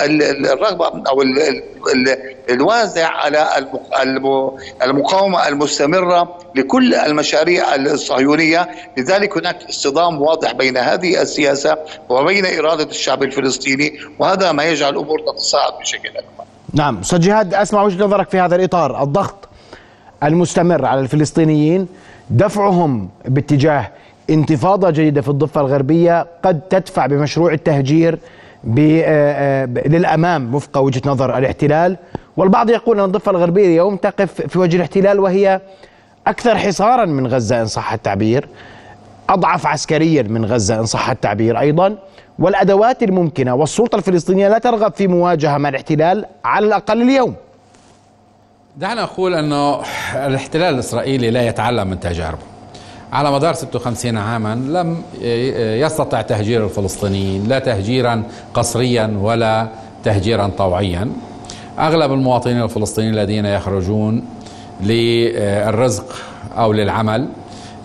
الرغبة 0.46 0.86
أو 0.86 1.22
الوازع 2.50 3.08
على 3.08 3.48
المقاومة 4.84 5.48
المستمرة 5.48 6.38
لكل 6.56 6.96
المشاريع 6.96 7.76
الصهيونية، 7.76 8.70
لذلك 8.98 9.38
هناك 9.38 9.64
اصطدام 9.70 10.22
واضح 10.22 10.52
بين 10.52 10.78
هذه 10.78 11.22
السياسة 11.22 11.78
وبين 12.10 12.46
إرادة 12.46 12.84
الشعب 12.84 13.24
الفلسطيني 13.24 14.00
وهذا 14.20 14.52
ما 14.52 14.64
يجعل 14.64 14.94
الأمور 14.94 15.20
تتصاعد 15.20 15.74
بشكل 15.82 16.10
أكبر. 16.10 16.44
نعم، 16.74 16.98
أستاذ 16.98 17.20
جهاد 17.20 17.54
أسمع 17.54 17.84
وجهة 17.84 18.06
نظرك 18.06 18.30
في 18.30 18.40
هذا 18.40 18.56
الإطار، 18.56 19.04
الضغط 19.04 19.50
المستمر 20.24 20.86
على 20.86 21.00
الفلسطينيين 21.00 21.88
دفعهم 22.30 23.10
باتجاه 23.26 23.92
انتفاضة 24.30 24.90
جديدة 24.90 25.22
في 25.22 25.30
الضفة 25.30 25.62
الغربية 25.62 26.28
قد 26.44 26.62
تدفع 26.62 27.06
بمشروع 27.06 27.54
التهجير 27.54 28.20
آه، 28.80 29.04
آه، 29.06 29.66
للأمام 29.66 30.56
وفق 30.56 30.78
وجهة 30.78 31.02
نظر 31.06 31.38
الاحتلال. 31.38 31.98
والبعض 32.38 32.70
يقول 32.70 33.00
أن 33.00 33.06
الضفة 33.06 33.32
الغربية 33.32 33.66
اليوم 33.66 33.96
تقف 33.96 34.42
في 34.42 34.60
وجه 34.60 34.76
الاحتلال 34.76 35.20
وهي 35.20 35.62
أكثر 36.28 36.58
حصارا 36.58 37.06
من 37.06 37.28
غزة 37.28 37.62
إن 37.62 37.66
صح 37.66 37.94
التعبير 37.94 38.48
أضعف 39.30 39.68
عسكريا 39.68 40.24
من 40.24 40.46
غزة 40.46 40.80
إن 40.80 40.86
صح 40.86 41.10
التعبير 41.10 41.60
أيضا. 41.60 41.96
والأدوات 42.40 43.04
الممكنة 43.04 43.56
والسلطة 43.56 43.96
الفلسطينية 43.96 44.48
لا 44.48 44.58
ترغب 44.58 44.94
في 44.94 45.08
مواجهة 45.08 45.58
مع 45.58 45.70
الاحتلال 45.70 46.26
على 46.46 46.68
الأقل 46.68 47.02
اليوم. 47.02 47.36
دعنا 48.78 49.02
نقول 49.02 49.34
أنه 49.34 49.80
الاحتلال 50.16 50.74
الإسرائيلي 50.74 51.32
لا 51.32 51.48
يتعلم 51.48 51.88
من 51.88 52.00
تجاربه. 52.00 52.55
على 53.16 53.32
مدار 53.32 53.54
56 53.54 54.18
عاما 54.18 54.56
لم 54.56 55.02
يستطع 55.82 56.22
تهجير 56.22 56.66
الفلسطينيين 56.66 57.48
لا 57.48 57.60
تهجيرا 57.60 58.24
قسريا 58.54 59.18
ولا 59.22 59.68
تهجيرا 60.04 60.52
طوعيا. 60.58 61.12
أغلب 61.80 62.14
المواطنين 62.14 62.62
الفلسطينيين 62.64 63.14
الذين 63.14 63.46
يخرجون 63.46 64.26
للرزق 64.84 66.06
أو 66.58 66.74
للعمل 66.74 67.28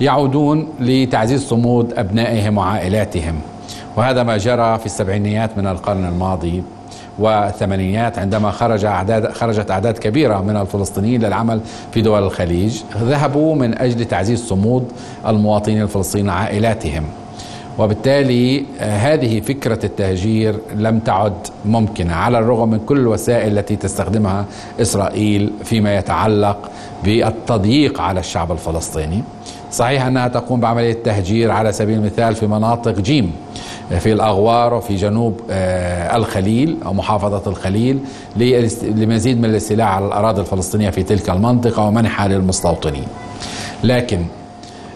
يعودون 0.01 0.69
لتعزيز 0.81 1.49
صمود 1.49 1.93
أبنائهم 1.93 2.59
وعائلاتهم 2.59 3.41
وهذا 3.97 4.23
ما 4.23 4.37
جرى 4.37 4.79
في 4.79 4.87
السبعينيات 4.87 5.59
من 5.59 5.67
القرن 5.67 6.05
الماضي. 6.05 6.63
والثمانينيات 7.19 8.19
عندما 8.19 8.51
خرج 8.51 8.85
أعداد 8.85 9.33
خرجت 9.33 9.71
أعداد 9.71 9.99
كبيرة 9.99 10.41
من 10.41 10.57
الفلسطينيين 10.57 11.23
للعمل 11.23 11.61
في 11.93 12.03
دول 12.03 12.23
الخليج 12.23 12.81
ذهبوا 12.97 13.55
من 13.55 13.79
أجل 13.79 14.05
تعزيز 14.05 14.45
صمود 14.45 14.93
المواطنين 15.27 15.83
الفلسطينيين 15.83 16.31
عائلاتهم 16.31 17.05
وبالتالي 17.79 18.65
هذه 18.79 19.41
فكرة 19.41 19.87
التهجير 19.87 20.59
لم 20.77 20.99
تعد 20.99 21.33
ممكنة 21.65 22.15
على 22.15 22.39
الرغم 22.39 22.71
من 22.71 22.79
كل 22.87 22.99
الوسائل 22.99 23.59
التي 23.59 23.77
تستخدمها 23.77 24.45
إسرائيل 24.81 25.53
فيما 25.65 25.97
يتعلق 25.97 26.71
بالتضييق 27.05 28.01
على 28.01 28.21
الشعب 28.21 28.53
الفلسطيني. 28.53 29.23
صحيح 29.73 30.07
أنها 30.07 30.29
تقوم 30.29 30.61
بعملية 30.61 30.93
تهجير 31.05 31.51
على 31.51 31.73
سبيل 31.73 31.99
المثال 31.99 32.35
في 32.35 32.47
مناطق 32.47 33.01
جيم 33.01 33.33
في 33.99 34.13
الأغوار 34.13 34.75
وفي 34.75 34.97
جنوب 34.97 35.41
آه، 35.51 36.17
الخليل 36.17 36.77
أو 36.87 36.93
محافظة 36.93 37.51
الخليل 37.51 37.99
لمزيد 38.83 39.39
من 39.39 39.45
الاستيلاء 39.45 39.87
على 39.87 40.07
الأراضي 40.07 40.41
الفلسطينية 40.41 40.91
في 40.91 41.03
تلك 41.03 41.31
المنطقة 41.31 41.83
ومنحها 41.83 42.29
للمستوطنين. 42.29 43.05
لكن 43.85 44.25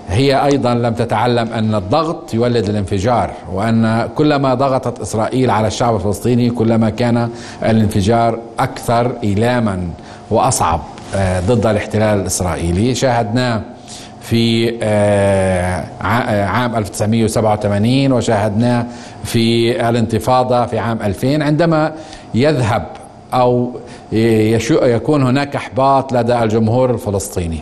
هي 0.09 0.45
أيضا 0.45 0.75
لم 0.75 0.95
تتعلم 0.95 1.53
أن 1.53 1.75
الضغط 1.75 2.35
يولد 2.35 2.69
الانفجار 2.69 3.31
وأن 3.53 4.09
كلما 4.15 4.55
ضغطت 4.55 5.01
إسرائيل 5.01 5.51
على 5.51 5.67
الشعب 5.67 5.97
الفلسطيني 5.97 6.51
كلما 6.51 6.91
كان 6.91 7.29
الانفجار 7.63 8.39
أكثر 8.59 9.13
إيلاما 9.25 9.81
وأصعب 10.31 10.81
آه، 11.15 11.41
ضد 11.41 11.67
الاحتلال 11.67 12.21
الإسرائيلي. 12.21 12.95
شاهدناه 12.95 13.63
في 14.25 14.75
آه، 14.83 15.85
آه، 16.03 16.45
عام 16.47 16.77
1987 16.77 18.13
وشاهدناه 18.13 18.87
في 19.25 19.71
الانتفاضة 19.89 20.67
في 20.67 20.79
عام 20.79 21.03
2000 21.03 21.43
عندما 21.43 21.93
يذهب 22.35 22.87
أو 23.35 23.73
يكون 24.13 25.23
هناك 25.23 25.57
إحباط 25.57 26.13
لدى 26.13 26.43
الجمهور 26.43 26.91
الفلسطيني 26.91 27.61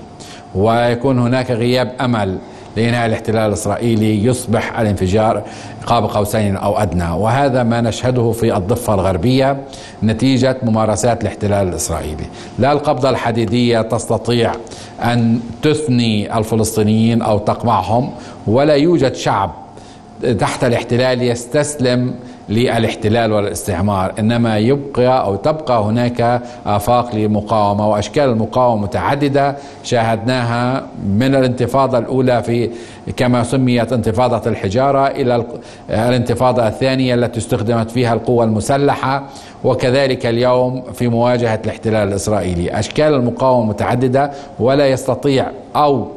ويكون 0.55 1.19
هناك 1.19 1.51
غياب 1.51 1.93
أمل 2.01 2.39
لإنهاء 2.77 3.07
الاحتلال 3.07 3.49
الإسرائيلي 3.49 4.25
يصبح 4.25 4.81
الانفجار 4.81 5.43
قاب 5.87 6.05
قوسين 6.05 6.57
أو 6.57 6.79
أدنى. 6.79 7.11
وهذا 7.11 7.63
ما 7.63 7.81
نشهده 7.81 8.33
في 8.33 8.57
الضفة 8.57 8.95
الغربية 8.95 9.57
نتيجة 10.03 10.57
ممارسات 10.63 11.23
الاحتلال 11.23 11.69
الإسرائيلي. 11.69 12.25
لا 12.59 12.73
القبضة 12.73 13.11
الحديدية 13.11 13.83
تستطيع 13.83 14.53
أن 15.03 15.41
تثني 15.63 16.39
الفلسطينيين 16.39 17.23
أو 17.23 17.39
تقمعهم 17.39 18.11
ولا 18.47 18.75
يوجد 18.75 19.15
شعب 19.15 19.53
تحت 20.39 20.65
الاحتلال 20.65 21.23
يستسلم 21.23 22.15
للاحتلال 22.49 23.33
والاستعمار. 23.33 24.13
إنما 24.19 24.59
يبقى 24.59 25.25
أو 25.25 25.37
تبقى 25.37 25.83
هناك 25.83 26.43
آفاق 26.67 27.15
للمقاومه 27.15 27.89
وأشكال 27.89 28.25
المقاومة 28.25 28.83
متعددة 28.83 29.57
شاهدناها 29.85 30.87
من 31.07 31.35
الانتفاضة 31.35 31.99
الأولى 31.99 32.43
في 32.43 32.71
كما 33.17 33.43
سميت 33.43 33.93
انتفاضة 33.93 34.51
الحجارة 34.51 35.07
إلى 35.07 35.45
الانتفاضة 35.91 36.69
الثانية 36.69 37.15
التي 37.15 37.39
استخدمت 37.39 37.91
فيها 37.91 38.15
القوى 38.15 38.45
المسلحة 38.45 39.23
وكذلك 39.65 40.27
اليوم 40.27 40.83
في 40.93 41.09
مواجهة 41.09 41.61
الاحتلال 41.65 42.09
الإسرائيلي. 42.09 42.79
أشكال 42.79 43.15
المقاومة 43.15 43.69
متعددة 43.69 44.31
ولا 44.59 44.87
يستطيع 44.87 45.47
أو 45.77 46.09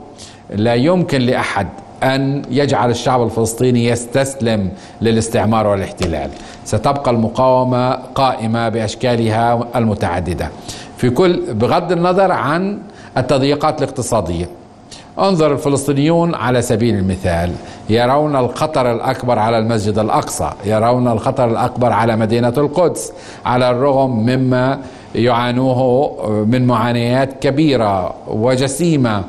لا 0.56 0.74
يمكن 0.74 1.22
لأحد 1.22 1.68
أن 2.04 2.42
يجعل 2.52 2.90
الشعب 2.90 3.24
الفلسطيني 3.24 3.86
يستسلم 3.86 4.70
للاستعمار 5.02 5.68
والاحتلال. 5.68 6.30
ستبقى 6.66 7.12
المقاومة 7.12 7.92
قائمة 7.92 8.70
بأشكالها 8.70 9.68
المتعددة. 9.76 10.50
في 10.98 11.10
كل 11.10 11.54
بغض 11.54 11.92
النظر 11.92 12.32
عن 12.32 12.80
التضييقات 13.18 13.82
الاقتصادية. 13.82 14.50
انظر 15.20 15.54
الفلسطينيون 15.54 16.36
على 16.36 16.62
سبيل 16.62 16.96
المثال. 16.96 17.52
يرون 17.90 18.36
الخطر 18.36 18.92
الأكبر 18.92 19.40
على 19.40 19.58
المسجد 19.58 20.00
الأقصى. 20.00 20.52
يرون 20.66 21.08
الخطر 21.08 21.46
الأكبر 21.46 21.94
على 21.94 22.16
مدينة 22.16 22.54
القدس. 22.58 23.14
على 23.46 23.72
الرغم 23.72 24.10
مما 24.10 24.80
يعانوه 25.16 26.46
من 26.46 26.68
معانيات 26.68 27.30
كبيرة 27.42 28.14
وجسيمة. 28.28 29.24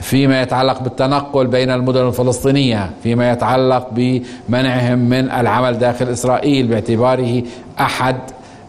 فيما 0.00 0.42
يتعلق 0.42 0.82
بالتنقل 0.82 1.46
بين 1.46 1.70
المدن 1.70 2.06
الفلسطينية 2.08 2.90
فيما 3.02 3.30
يتعلق 3.32 3.88
بمنعهم 3.92 4.98
من 4.98 5.30
العمل 5.30 5.78
داخل 5.78 6.08
إسرائيل 6.08 6.66
باعتباره 6.66 7.42
أحد 7.80 8.16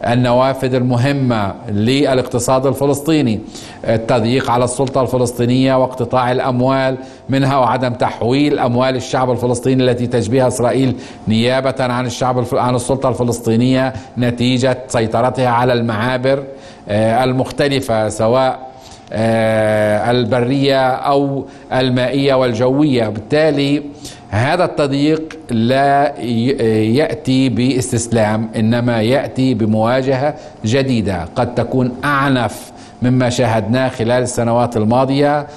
النوافذ 0.08 0.74
المهمة 0.76 1.54
للاقتصاد 1.70 2.66
الفلسطيني. 2.66 3.40
التضييق 3.86 4.52
على 4.52 4.64
السلطة 4.64 5.02
الفلسطينية 5.02 5.76
واقتطاع 5.76 6.32
الأموال 6.32 6.98
منها 7.30 7.58
وعدم 7.58 7.94
تحويل 7.94 8.60
أموال 8.60 8.96
الشعب 8.96 9.32
الفلسطيني 9.32 9.84
التي 9.84 10.08
تجبيها 10.08 10.48
إسرائيل 10.48 10.96
نيابة 11.28 11.76
عن 11.80 12.06
الشعب 12.06 12.46
عن 12.54 12.76
السلطة 12.76 13.10
الفلسطينية 13.10 13.94
نتيجة 14.18 14.78
سيطرتها 14.88 15.50
على 15.50 15.74
المعابر 15.74 16.44
آه، 16.90 17.24
المختلفة 17.24 18.10
سواء 18.10 18.71
البرية 19.12 20.90
أو 20.90 21.46
المائية 21.74 22.34
والجوية. 22.34 23.08
بالتالي 23.08 23.84
هذا 24.30 24.66
التضييق 24.66 25.40
لا 25.50 26.20
يأتي 26.20 27.50
باستسلام 27.50 28.50
إنما 28.56 29.02
يأتي 29.02 29.54
بمواجهة 29.54 30.36
جديدة. 30.66 31.26
قد 31.36 31.56
تكون 31.56 31.92
أعنف 32.04 32.72
مما 33.02 33.30
شاهدناه 33.30 33.90
خلال 33.90 34.24
السنوات 34.24 34.78
الماضية 34.78 35.48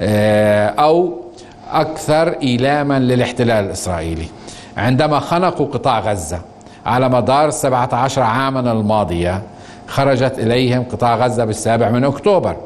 آه، 0.00 0.66
أو 0.66 1.18
أكثر 1.70 2.28
إيلاما 2.42 2.98
للاحتلال 2.98 3.64
الإسرائيلي. 3.64 4.26
عندما 4.76 5.20
خنقوا 5.20 5.66
قطاع 5.66 6.00
غزة 6.00 6.40
على 6.86 7.08
مدار 7.08 7.50
17 7.50 8.22
عاما 8.22 8.72
الماضية 8.72 9.42
خرجت 9.88 10.38
إليهم 10.38 10.84
قطاع 10.92 11.16
غزة 11.16 11.44
بالسابع 11.44 11.90
من 11.90 12.04
أكتوبر. 12.04 12.56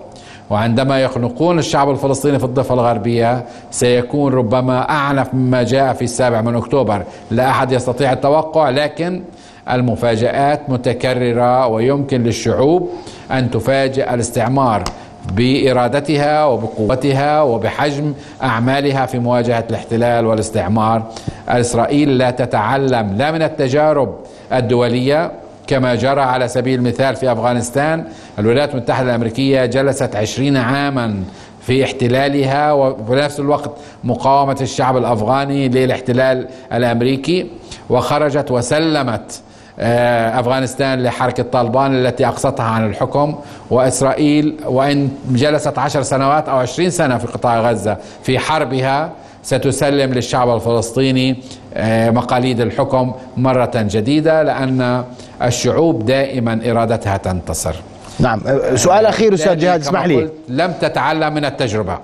وعندما 0.51 1.01
يخنقون 1.01 1.59
الشعب 1.59 1.91
الفلسطيني 1.91 2.39
في 2.39 2.45
الضفة 2.45 2.75
الغربية 2.75 3.45
سيكون 3.71 4.35
ربما 4.35 4.91
أعنف 4.91 5.35
مما 5.35 5.63
جاء 5.63 5.93
في 5.93 6.05
السابع 6.05 6.41
من 6.41 6.57
أكتوبر. 6.57 7.03
لا 7.31 7.51
أحد 7.51 7.73
يستطيع 7.73 8.13
التوقع 8.13 8.71
لكن 8.71 9.23
المفاجآت 9.71 10.71
متكررة 10.71 11.67
ويمكن 11.67 12.23
للشعوب 12.23 12.91
أن 13.31 13.51
تفاجئ 13.51 14.15
الاستعمار 14.15 14.85
بإرادتها 15.33 16.45
وبقوتها 16.45 17.43
وبحجم 17.43 18.15
أعمالها 18.43 19.07
في 19.07 19.19
مواجهة 19.19 19.65
الاحتلال 19.71 20.27
والاستعمار. 20.27 21.03
إسرائيل 21.49 22.19
لا 22.19 22.31
تتعلم 22.31 23.15
لا 23.17 23.33
من 23.33 23.43
التجارب 23.43 24.15
الدولية 24.53 25.33
كما 25.71 25.95
جرى 25.95 26.21
على 26.21 26.49
سبيل 26.49 26.79
المثال 26.79 27.17
في 27.17 27.33
أفغانستان 27.33 28.05
الولايات 28.39 28.75
المتحدة 28.75 29.11
الأمريكية 29.11 29.65
جلست 29.67 30.17
عشرين 30.17 30.57
عاما 30.57 31.23
في 31.63 31.85
احتلالها 31.85 32.73
وفي 32.73 33.13
نفس 33.13 33.41
الوقت 33.41 33.71
مقاومة 34.05 34.57
الشعب 34.61 34.97
الأفغاني 34.97 35.69
للاحتلال 35.69 36.49
الأمريكي 36.73 37.47
وخرجت 37.91 38.51
وسلمت 38.51 39.41
آه، 39.83 40.41
أفغانستان 40.41 41.03
لحركة 41.03 41.43
طالبان 41.43 41.95
التي 41.95 42.27
أقصتها 42.27 42.65
عن 42.67 42.87
الحكم 42.87 43.35
وإسرائيل 43.71 44.57
وإن 44.67 45.09
جلست 45.31 45.79
عشر 45.79 46.03
سنوات 46.03 46.49
أو 46.49 46.57
عشرين 46.57 46.91
سنة 46.91 47.19
في 47.19 47.27
قطاع 47.27 47.61
غزة 47.61 47.97
في 48.23 48.39
حربها. 48.39 49.11
ستسلم 49.43 50.15
للشعب 50.15 50.55
الفلسطيني 50.55 51.37
آه، 51.75 52.11
مقاليد 52.11 52.61
الحكم 52.61 53.13
مرة 53.37 53.71
جديدة 53.75 54.43
لأن 54.43 55.05
الشعوب 55.43 56.07
دائما 56.07 56.61
إرادتها 56.71 57.17
تنتصر. 57.17 57.75
نعم. 58.19 58.41
سؤال 58.75 59.07
أخير 59.07 59.35
أستاذ 59.35 59.59
جهاد 59.59 59.81
اسمح 59.81 60.05
لي. 60.07 60.29
لم 60.49 60.73
تتعلم 60.73 61.35
من 61.35 61.45
التجربة. 61.45 61.99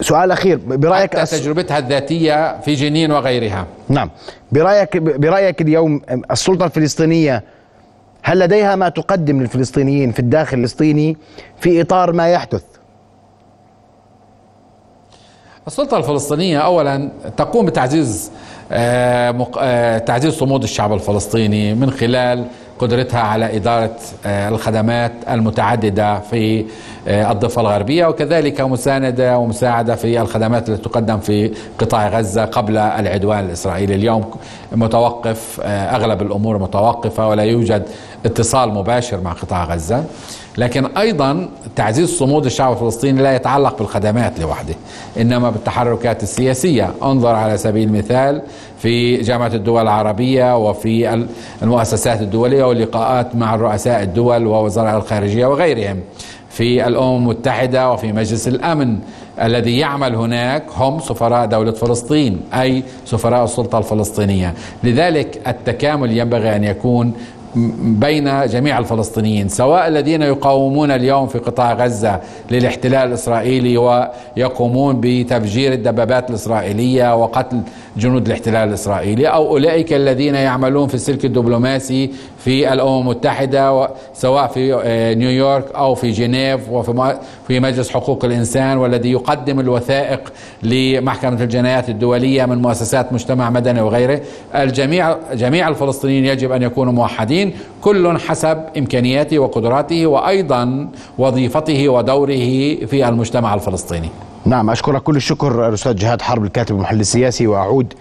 سؤال 0.00 0.30
أخير 0.30 0.60
برأيك 0.66 1.18
حتى 1.18 1.38
تجربتها 1.38 1.78
الذاتية 1.78 2.60
في 2.60 2.74
جنين 2.74 3.12
وغيرها. 3.12 3.66
نعم. 3.88 4.10
برأيك 4.52 4.96
برأيك 4.96 5.60
اليوم 5.60 6.00
السلطة 6.30 6.64
الفلسطينية 6.66 7.44
هل 8.22 8.38
لديها 8.38 8.76
ما 8.76 8.88
تقدم 8.88 9.40
للفلسطينيين 9.40 10.12
في 10.12 10.18
الداخل 10.18 10.58
الفلسطيني 10.58 11.16
في 11.60 11.80
إطار 11.80 12.12
ما 12.12 12.28
يحدث؟ 12.28 12.62
السلطة 15.66 15.96
الفلسطينية 15.96 16.58
أولا 16.58 17.10
تقوم 17.36 17.66
بتعزيز 17.66 18.30
آه، 18.72 19.48
آه، 19.58 19.98
تعزيز 19.98 20.32
صمود 20.32 20.62
الشعب 20.62 20.92
الفلسطيني 20.92 21.74
من 21.74 21.90
خلال 21.90 22.44
قدرتها 22.78 23.20
على 23.20 23.56
إدارة 23.56 23.96
الخدمات 24.26 25.12
المتعددة 25.30 26.20
في 26.20 26.64
الضفة 27.06 27.60
الغربية 27.60 28.06
وكذلك 28.06 28.60
مساندة 28.60 29.38
ومساعدة 29.38 29.94
في 29.94 30.20
الخدمات 30.20 30.68
التي 30.68 30.82
تقدم 30.82 31.18
في 31.18 31.50
قطاع 31.78 32.08
غزة 32.08 32.44
قبل 32.44 32.78
العدوان 32.78 33.44
الإسرائيلي. 33.44 33.94
اليوم 33.94 34.24
متوقف 34.72 35.60
أغلب 35.64 36.22
الأمور 36.22 36.58
متوقفة 36.58 37.28
ولا 37.28 37.42
يوجد 37.42 37.82
اتصال 38.26 38.74
مباشر 38.74 39.20
مع 39.20 39.32
قطاع 39.32 39.64
غزة. 39.64 40.04
لكن 40.58 40.86
أيضا 40.86 41.48
تعزيز 41.76 42.18
صمود 42.18 42.44
الشعب 42.44 42.72
الفلسطيني 42.72 43.22
لا 43.22 43.34
يتعلق 43.34 43.78
بالخدمات 43.78 44.40
لوحده 44.40 44.74
إنما 45.20 45.50
بالتحركات 45.50 46.22
السياسية. 46.22 46.90
انظر 47.02 47.34
على 47.34 47.56
سبيل 47.56 47.88
المثال 47.88 48.42
في 48.78 49.16
جامعة 49.16 49.54
الدول 49.54 49.82
العربية 49.82 50.56
وفي 50.56 51.24
المؤسسات 51.62 52.20
الدولية 52.20 52.64
واللقاءات 52.64 53.36
مع 53.36 53.56
رؤساء 53.56 54.02
الدول 54.02 54.46
ووزراء 54.46 54.96
الخارجية 54.96 55.46
وغيرهم. 55.46 56.00
في 56.50 56.86
الأمم 56.86 57.16
المتحدة 57.16 57.92
وفي 57.92 58.12
مجلس 58.12 58.48
الأمن 58.48 58.98
الذي 59.42 59.78
يعمل 59.78 60.14
هناك 60.14 60.62
هم 60.76 61.00
سفراء 61.00 61.46
دولة 61.46 61.72
فلسطين 61.72 62.40
أي 62.54 62.82
سفراء 63.04 63.44
السلطة 63.44 63.78
الفلسطينية. 63.78 64.54
لذلك 64.84 65.40
التكامل 65.46 66.18
ينبغي 66.18 66.56
أن 66.56 66.64
يكون 66.64 67.12
بين 67.80 68.46
جميع 68.46 68.78
الفلسطينيين 68.78 69.48
سواء 69.48 69.88
الذين 69.88 70.22
يقاومون 70.22 70.90
اليوم 70.90 71.26
في 71.26 71.38
قطاع 71.38 71.72
غزة 71.74 72.20
للاحتلال 72.50 73.08
الإسرائيلي 73.08 73.76
ويقومون 73.76 75.00
بتفجير 75.00 75.72
الدبابات 75.72 76.30
الإسرائيلية 76.30 77.16
وقتل 77.16 77.60
جنود 77.96 78.26
الاحتلال 78.26 78.68
الإسرائيلي 78.68 79.26
أو 79.28 79.48
أولئك 79.48 79.92
الذين 79.92 80.34
يعملون 80.34 80.88
في 80.88 80.94
السلك 80.94 81.24
الدبلوماسي 81.24 82.10
في 82.44 82.72
الأمم 82.72 83.00
المتحدة 83.00 83.88
سواء 84.14 84.46
في 84.46 84.82
نيويورك 85.18 85.64
أو 85.74 85.94
في 85.94 86.10
جنيف 86.10 86.68
وفي 86.68 87.18
في 87.48 87.60
مجلس 87.60 87.90
حقوق 87.90 88.24
الإنسان 88.24 88.78
والذي 88.78 89.12
يقدم 89.12 89.60
الوثائق 89.60 90.32
لمحكمة 90.62 91.42
الجنايات 91.42 91.88
الدولية 91.88 92.46
من 92.46 92.62
مؤسسات 92.62 93.12
مجتمع 93.12 93.50
مدني 93.50 93.80
وغيره. 93.80 94.20
الجميع 94.54 95.16
جميع 95.32 95.68
الفلسطينيين 95.68 96.24
يجب 96.24 96.52
أن 96.52 96.62
يكونوا 96.62 96.92
موحدين 96.92 97.52
كل 97.80 98.18
حسب 98.18 98.58
إمكانياته 98.78 99.38
وقدراته 99.38 100.06
وأيضا 100.06 100.88
وظيفته 101.18 101.88
ودوره 101.88 102.74
في 102.86 103.08
المجتمع 103.08 103.54
الفلسطيني. 103.54 104.08
نعم 104.46 104.70
أشكرك 104.70 105.02
كل 105.02 105.16
الشكر 105.16 105.68
الأستاذ 105.68 105.96
جهاد 105.96 106.22
حرب 106.22 106.44
الكاتب 106.44 106.76
المحلل 106.76 107.00
السياسي 107.00 107.46
وأعود 107.46 107.94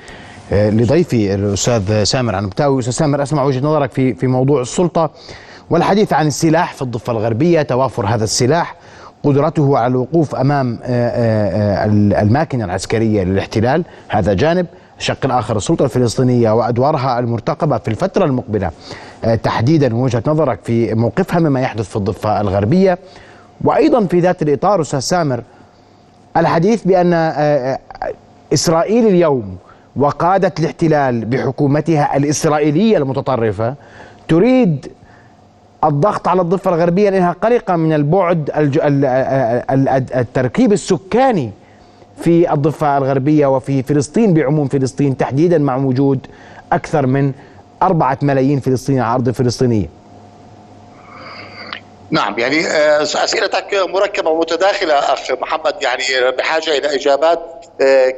لضيفي 0.54 1.34
الأستاذ 1.36 2.04
سامر 2.04 2.36
عنبتاوي 2.36 2.80
أستاذ 2.80 2.94
سامر 2.94 3.24
أسمع 3.24 3.44
وجهة 3.44 3.60
نظرك 3.60 3.92
في 3.92 4.14
في 4.14 4.28
موضوع 4.28 4.62
السلطة 4.62 5.10
والحديث 5.70 6.14
عن 6.14 6.28
السلاح 6.28 6.74
في 6.74 6.82
الضفة 6.82 7.12
الغربية 7.12 7.62
توافر 7.62 8.06
هذا 8.06 8.24
السلاح 8.24 8.76
قدرته 9.24 9.78
على 9.78 9.92
الوقوف 9.92 10.36
أمام 10.36 10.80
الماكنة 12.22 12.66
العسكرية 12.66 13.24
للاحتلال. 13.24 13.84
هذا 14.08 14.34
جانب. 14.34 14.66
الشق 15.00 15.26
الآخر 15.26 15.58
السلطة 15.58 15.86
الفلسطينية 15.86 16.52
وأدوارها 16.52 17.20
المرتقبة 17.20 17.78
في 17.78 17.88
الفترة 17.88 18.26
المقبلة. 18.26 18.72
تحديدا 19.44 19.96
وجهة 19.96 20.24
نظرك 20.28 20.60
في 20.64 20.94
موقفها 20.94 21.40
مما 21.40 21.62
يحدث 21.62 21.90
في 21.90 21.96
الضفة 21.96 22.42
الغربية. 22.42 22.98
وأيضا 23.64 24.06
في 24.06 24.20
ذات 24.20 24.42
الإطار 24.42 24.82
أستاذ 24.82 25.00
سامر 25.00 25.44
الحديث 26.38 26.84
بأن 26.84 27.14
إسرائيل 28.54 29.08
اليوم 29.08 29.58
وقادة 29.96 30.54
الاحتلال 30.60 31.26
بحكومتها 31.26 32.18
الإسرائيلية 32.18 32.98
المتطرفة 32.98 33.76
تريد 34.28 34.88
الضغط 35.84 36.28
على 36.28 36.42
الضفة 36.42 36.74
الغربية 36.76 37.10
لأنها 37.10 37.32
قلقة 37.32 37.76
من 37.76 37.94
البعد 37.94 38.50
التركيب 40.16 40.74
السكاني 40.74 41.52
في 42.18 42.54
الضفة 42.54 42.98
الغربية 42.98 43.48
وفي 43.48 43.84
فلسطين 43.84 44.34
بعموم 44.34 44.68
فلسطين 44.68 45.18
تحديدا 45.18 45.58
مع 45.58 45.76
وجود 45.76 46.20
أكثر 46.72 47.08
من 47.08 47.32
أربعة 47.84 48.18
ملايين 48.22 48.60
فلسطيني 48.60 49.00
على 49.00 49.16
أرض 49.16 49.30
فلسطينية. 49.30 49.88
نعم 52.12 52.40
يعني 52.40 52.68
أسئلتك 53.02 53.74
مركبة 53.88 54.30
ومتداخلة 54.30 54.94
أخ 54.94 55.32
محمد 55.32 55.74
يعني 55.82 56.32
بحاجة 56.38 56.78
إلى 56.78 56.96
إجابات 56.96 57.40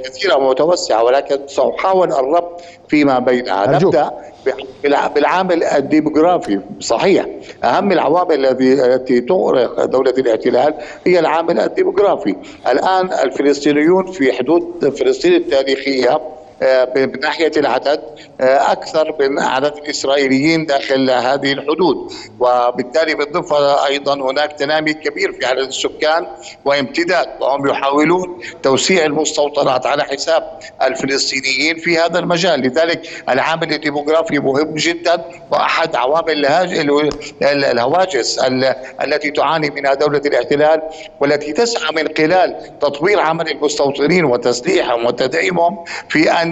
كثيرة 0.06 0.36
ومتوسعة 0.36 1.04
ولكن 1.04 1.40
سأحاول 1.48 2.14
الربط 2.14 2.62
فيما 2.88 3.20
بينها 3.20 3.68
نبدأ 3.68 4.12
بالعامل 5.16 5.64
الديموغرافي. 5.64 6.60
صحيح 6.80 7.26
أهم 7.64 7.92
العوامل 7.92 8.46
التي 8.46 9.22
تؤرق 9.22 9.86
دولة 9.86 10.12
الإحتلال 10.12 10.74
هي 11.08 11.20
العامل 11.20 11.60
الديموغرافي. 11.60 12.36
الآن 12.68 13.14
الفلسطينيون 13.14 14.12
في 14.12 14.34
حدود 14.34 14.96
فلسطين 15.00 15.34
التاريخية 15.34 16.22
من 16.96 17.20
ناحية 17.20 17.52
العدد 17.58 18.02
أكثر 18.42 19.16
من 19.20 19.40
عدد 19.40 19.78
الإسرائيليين 19.78 20.66
داخل 20.66 21.10
هذه 21.10 21.52
الحدود. 21.52 22.12
وبالتالي 22.40 23.16
بالاضافه 23.16 23.86
أيضا 23.88 24.14
هناك 24.14 24.54
تنامي 24.54 24.94
كبير 24.94 25.32
في 25.32 25.46
عدد 25.46 25.68
السكان 25.68 26.28
وامتداد. 26.66 27.28
وهم 27.40 27.68
يحاولون 27.68 28.40
توسيع 28.64 29.06
المستوطنات 29.06 29.86
على 29.86 30.04
حساب 30.04 30.60
الفلسطينيين 30.82 31.78
في 31.78 31.98
هذا 31.98 32.20
المجال. 32.20 32.60
لذلك 32.60 33.24
العامل 33.30 33.74
الديموغرافي 33.74 34.40
مهم 34.40 34.74
جدا 34.76 35.24
وأحد 35.52 35.96
عوامل 35.96 36.46
الهواجس 37.42 38.40
التي 39.04 39.32
تعاني 39.32 39.70
منها 39.70 39.94
دولة 39.94 40.22
الاحتلال 40.26 40.82
والتي 41.20 41.54
تسعى 41.54 41.92
من 41.96 42.08
خلال 42.18 42.80
تطوير 42.82 43.20
عمل 43.20 43.50
المستوطنين 43.50 44.26
وتسليحهم 44.26 45.06
وتدعيمهم 45.06 45.84
في 46.10 46.32
ان 46.32 46.45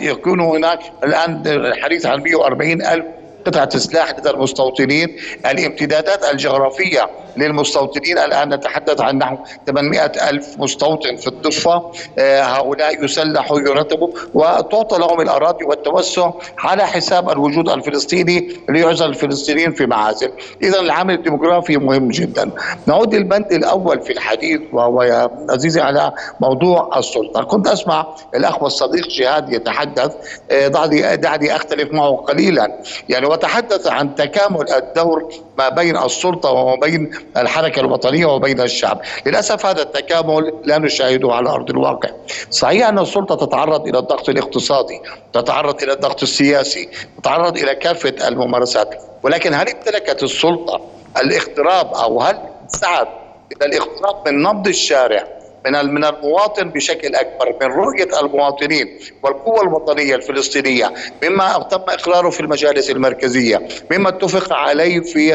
يكونوا 0.00 0.56
هناك 0.58 0.80
الآن 1.04 1.42
الحديث 1.46 2.06
عن 2.06 2.20
140 2.22 2.82
ألف 2.82 3.04
قطعة 3.46 3.78
سلاح 3.78 4.18
لدى 4.18 4.30
المستوطنين 4.30 5.16
الامتدادات 5.46 6.24
الجغرافية 6.24 7.10
للمستوطنين 7.36 8.18
الآن 8.18 8.54
نتحدث 8.54 9.00
عن 9.00 9.18
نحو 9.18 9.36
800 9.66 10.00
ألف 10.30 10.58
مستوطن 10.58 11.16
في 11.16 11.26
الضفة 11.26 11.92
هؤلاء 12.18 13.04
يسلحوا 13.04 13.60
يرتبوا 13.60 14.08
وتعطى 14.34 14.98
لهم 14.98 15.20
الأراضي 15.20 15.64
والتوسع 15.64 16.30
على 16.58 16.86
حساب 16.86 17.30
الوجود 17.30 17.68
الفلسطيني 17.68 18.56
ليعزل 18.68 19.06
الفلسطينيين 19.06 19.72
في 19.72 19.86
معازل. 19.86 20.32
إذا 20.62 20.80
العامل 20.80 21.14
الديموغرافي 21.14 21.76
مهم 21.76 22.08
جدا. 22.08 22.50
نعود 22.86 23.14
للبند 23.14 23.52
الأول 23.52 24.00
في 24.00 24.12
الحديث 24.12 24.60
وهو 24.72 25.02
يا 25.02 25.30
عزيزي 25.50 25.80
على 25.80 26.12
موضوع 26.40 26.98
السلطة. 26.98 27.42
كنت 27.42 27.66
أسمع 27.66 28.06
الأخ 28.34 28.62
والصديق 28.62 29.08
جهاد 29.08 29.52
يتحدث. 29.52 30.14
دعني 30.50 31.16
دعني 31.16 31.56
أختلف 31.56 31.92
معه 31.92 32.16
قليلا. 32.16 32.80
يعني 33.08 33.26
وتحدث 33.30 33.86
عن 33.86 34.14
تكامل 34.14 34.72
الدور 34.72 35.32
ما 35.58 35.68
بين 35.68 35.96
السلطة 35.96 36.50
وما 36.50 36.74
بين 36.80 37.10
الحركة 37.36 37.80
الوطنية 37.80 38.26
وبين 38.26 38.60
الشعب. 38.60 39.00
للأسف 39.26 39.66
هذا 39.66 39.82
التكامل 39.82 40.52
لا 40.64 40.78
نشاهده 40.78 41.32
على 41.32 41.50
أرض 41.50 41.70
الواقع. 41.70 42.08
صحيح 42.50 42.88
أن 42.88 42.98
السلطة 42.98 43.46
تتعرض 43.46 43.88
إلى 43.88 43.98
الضغط 43.98 44.28
الاقتصادي 44.28 45.00
تتعرض 45.32 45.82
إلى 45.82 45.92
الضغط 45.92 46.22
السياسي 46.22 46.88
تتعرض 47.18 47.58
إلى 47.58 47.74
كافة 47.74 48.28
الممارسات 48.28 48.94
ولكن 49.22 49.54
هل 49.54 49.68
امتلكت 49.68 50.22
السلطة 50.22 50.80
الاقتراب 51.22 51.94
أو 51.94 52.20
هل 52.22 52.38
سعت 52.68 53.08
إلى 53.52 53.66
الاقتراب 53.66 54.28
من 54.28 54.42
نبض 54.42 54.68
الشارع 54.68 55.39
من 55.66 55.94
من 55.94 56.04
المواطن 56.04 56.68
بشكل 56.70 57.14
أكبر 57.14 57.56
من 57.62 57.66
رؤية 57.72 58.20
المواطنين 58.20 58.98
والقوه 59.22 59.62
الوطنية 59.62 60.14
الفلسطينية 60.14 60.92
مما 61.24 61.66
تم 61.70 61.78
إقراره 61.88 62.30
في 62.30 62.40
المجالس 62.40 62.90
المركزية 62.90 63.68
مما 63.90 64.08
اتفق 64.08 64.52
عليه 64.52 65.00
في 65.00 65.32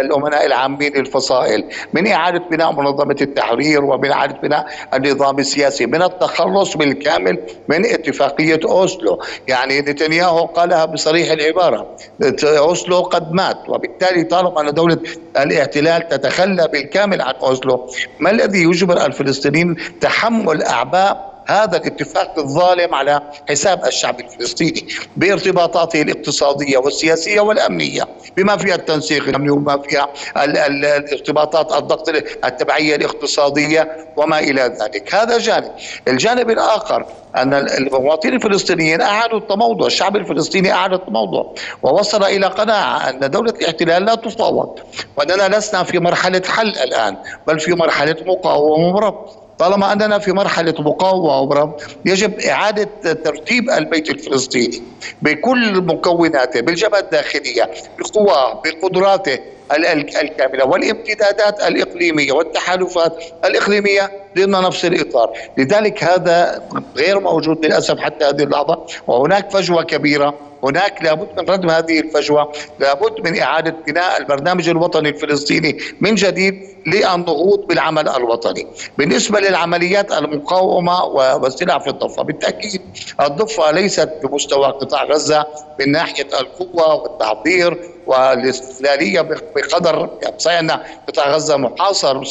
الأمناء 0.00 0.46
العامين 0.46 0.92
للفصائل 0.96 1.64
من 1.92 2.06
إعادة 2.06 2.38
بناء 2.50 2.72
منظمة 2.72 3.16
التحرير 3.20 3.84
ومن 3.84 4.10
إعادة 4.10 4.34
بناء 4.42 4.66
النظام 4.94 5.38
السياسي 5.38 5.86
من 5.86 6.02
التخلص 6.02 6.76
بالكامل 6.76 7.38
من 7.68 7.86
اتفاقية 7.86 8.60
أوسلو. 8.64 9.22
يعني 9.48 9.80
نتنياهو 9.80 10.44
قالها 10.46 10.84
بصريح 10.84 11.30
العبارة 11.30 11.96
أوسلو 12.44 13.00
قد 13.00 13.32
مات 13.32 13.58
وبالتالي 13.68 14.24
طالما 14.24 14.60
أن 14.60 14.74
دولة 14.74 14.98
الاحتلال 15.36 16.08
تتخلى 16.08 16.68
بالكامل 16.72 17.20
عن 17.22 17.34
أوسلو 17.34 17.90
ما 18.20 18.30
الذي 18.30 18.62
يجبر 18.62 19.06
الفلسطينيين 19.06 19.45
الفلسطينيين 19.46 19.98
تحمل 20.00 20.62
أعباء 20.62 21.35
هذا 21.46 21.76
الاتفاق 21.76 22.38
الظالم 22.38 22.94
على 22.94 23.22
حساب 23.48 23.84
الشعب 23.84 24.20
الفلسطيني 24.20 24.88
بارتباطاته 25.16 26.02
الاقتصادية 26.02 26.78
والسياسية 26.78 27.40
والأمنية 27.40 28.08
بما 28.36 28.56
فيها 28.56 28.74
التنسيق 28.74 29.28
الأمني 29.28 29.50
وما 29.50 29.82
فيها 29.82 30.08
الارتباطات 30.36 31.72
الضغط 31.72 32.08
التبعية 32.44 32.96
الاقتصادية 32.96 34.06
وما 34.16 34.38
إلى 34.38 34.62
ذلك. 34.62 35.14
هذا 35.14 35.38
جانب. 35.38 35.72
الجانب 36.08 36.50
الآخر 36.50 37.06
أن 37.36 37.54
المواطنين 37.54 38.34
الفلسطينيين 38.34 39.00
اعادوا 39.00 39.38
التموضع، 39.38 39.86
الشعب 39.86 40.16
الفلسطيني 40.16 40.72
اعاد 40.72 40.92
التموضع 40.92 41.44
ووصل 41.82 42.22
إلى 42.24 42.46
قناعة 42.46 43.10
أن 43.10 43.30
دولة 43.30 43.50
الاحتلال 43.50 44.04
لا 44.04 44.14
تفاوض 44.14 44.78
وأننا 45.16 45.56
لسنا 45.56 45.82
في 45.82 45.98
مرحلة 45.98 46.42
حل 46.48 46.68
الآن 46.68 47.16
بل 47.46 47.60
في 47.60 47.72
مرحلة 47.72 48.16
مقاومة 48.26 48.94
وربط 48.96 49.45
طالما 49.58 49.92
أننا 49.92 50.18
في 50.18 50.32
مرحلة 50.32 50.74
مقاومة 50.78 51.76
يجب 52.04 52.40
إعادة 52.40 53.12
ترتيب 53.12 53.70
البيت 53.70 54.10
الفلسطيني 54.10 54.82
بكل 55.22 55.80
مكوناته 55.80 56.60
بالجبهة 56.60 56.98
الداخلية 56.98 57.70
بقواه 57.98 58.62
بقدراته 58.64 59.38
الكاملة 59.72 60.64
والامتدادات 60.64 61.62
الإقليمية 61.62 62.32
والتحالفات 62.32 63.24
الإقليمية 63.44 64.10
ضمن 64.36 64.50
نفس 64.50 64.84
الإطار، 64.84 65.32
لذلك 65.58 66.04
هذا 66.04 66.62
غير 66.96 67.20
موجود 67.20 67.66
للأسف 67.66 67.98
حتى 67.98 68.24
هذه 68.24 68.42
اللحظة. 68.42 68.86
وهناك 69.06 69.50
فجوة 69.50 69.82
كبيرة. 69.82 70.34
هناك 70.64 71.02
لابد 71.02 71.40
من 71.40 71.50
ردم 71.50 71.70
هذه 71.70 72.00
الفجوة، 72.00 72.52
لابد 72.80 73.28
من 73.28 73.40
إعادة 73.40 73.74
بناء 73.86 74.20
البرنامج 74.20 74.68
الوطني 74.68 75.08
الفلسطيني 75.08 75.78
من 76.00 76.14
جديد 76.14 76.68
للنهوض 76.86 77.66
بالعمل 77.66 78.08
الوطني. 78.08 78.66
بالنسبة 78.98 79.40
للعمليات 79.40 80.12
المقاومة 80.12 81.04
والسلاح 81.04 81.78
في 81.78 81.90
الضفة، 81.90 82.22
بالتأكيد 82.22 82.82
الضفة 83.20 83.70
ليست 83.70 84.12
بمستوى 84.22 84.66
قطاع 84.66 85.04
غزة 85.04 85.46
من 85.80 85.92
ناحية 85.92 86.28
القوة 86.40 86.94
والتعبير 86.94 87.78
والاستقلاليه 88.06 89.20
بقدر 89.56 90.10
يعني 90.22 90.38
صحيح 90.38 90.58
ان 90.58 90.70
قطاع 91.08 91.30
غزة 91.30 91.56
محاصر 91.56 92.24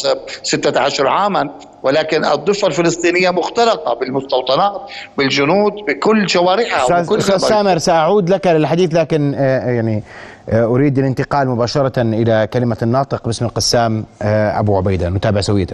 16 0.43 1.07
عاما 1.07 1.49
ولكن 1.83 2.25
الضفة 2.25 2.67
الفلسطينية 2.67 3.29
مخترقه 3.29 3.93
بالمستوطنات 3.93 4.81
بالجنود 5.17 5.73
بكل 5.73 6.29
شوارعها 6.29 7.01
أستاذ 7.01 7.37
سامر 7.37 7.77
سأعود 7.77 8.29
لك 8.29 8.47
للحديث 8.47 8.93
لكن 8.93 9.33
آه، 9.35 9.69
يعني 9.69 10.03
آه، 10.49 10.65
أريد 10.65 10.99
الانتقال 10.99 11.47
مباشرة 11.47 12.01
إلى 12.01 12.47
كلمة 12.53 12.77
الناطق 12.81 13.25
باسم 13.25 13.45
القسام 13.45 14.05
آه، 14.21 14.59
أبو 14.59 14.77
عبيدة 14.77 15.09
نتابع 15.09 15.41
سوية. 15.41 15.67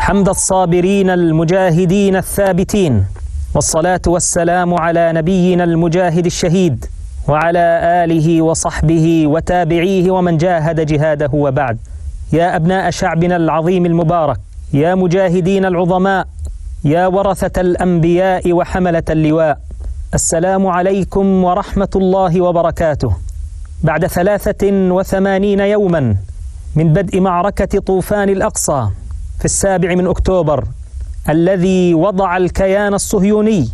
حمد 0.00 0.28
الصابرين 0.28 1.10
المجاهدين 1.10 2.16
الثابتين 2.16 3.04
والصلاة 3.54 4.00
والسلام 4.06 4.74
على 4.74 5.12
نبينا 5.12 5.64
المجاهد 5.64 6.26
الشهيد. 6.26 6.84
وعلى 7.28 7.80
آله 8.04 8.42
وصحبه 8.42 9.26
وتابعيه 9.26 10.10
ومن 10.10 10.36
جاهد 10.36 10.86
جهاده 10.86 11.30
وبعد. 11.32 11.78
يا 12.32 12.56
أبناء 12.56 12.90
شعبنا 12.90 13.36
العظيم 13.36 13.86
المبارك 13.86 14.36
يا 14.72 14.94
مجاهدين 14.94 15.64
العظماء 15.64 16.26
يا 16.84 17.06
ورثة 17.06 17.60
الأنبياء 17.60 18.52
وحملة 18.52 19.02
اللواء 19.10 19.58
السلام 20.14 20.66
عليكم 20.66 21.44
ورحمة 21.44 21.88
الله 21.96 22.40
وبركاته. 22.40 23.16
بعد 23.82 24.06
ثلاثة 24.06 24.66
وثمانين 24.72 25.60
يوما 25.60 26.16
من 26.76 26.92
بدء 26.92 27.20
معركة 27.20 27.78
طوفان 27.80 28.28
الأقصى 28.28 28.88
في 29.38 29.44
السابع 29.44 29.94
من 29.94 30.06
أكتوبر 30.06 30.64
الذي 31.28 31.94
وضع 31.94 32.36
الكيان 32.36 32.94
الصهيوني 32.94 33.68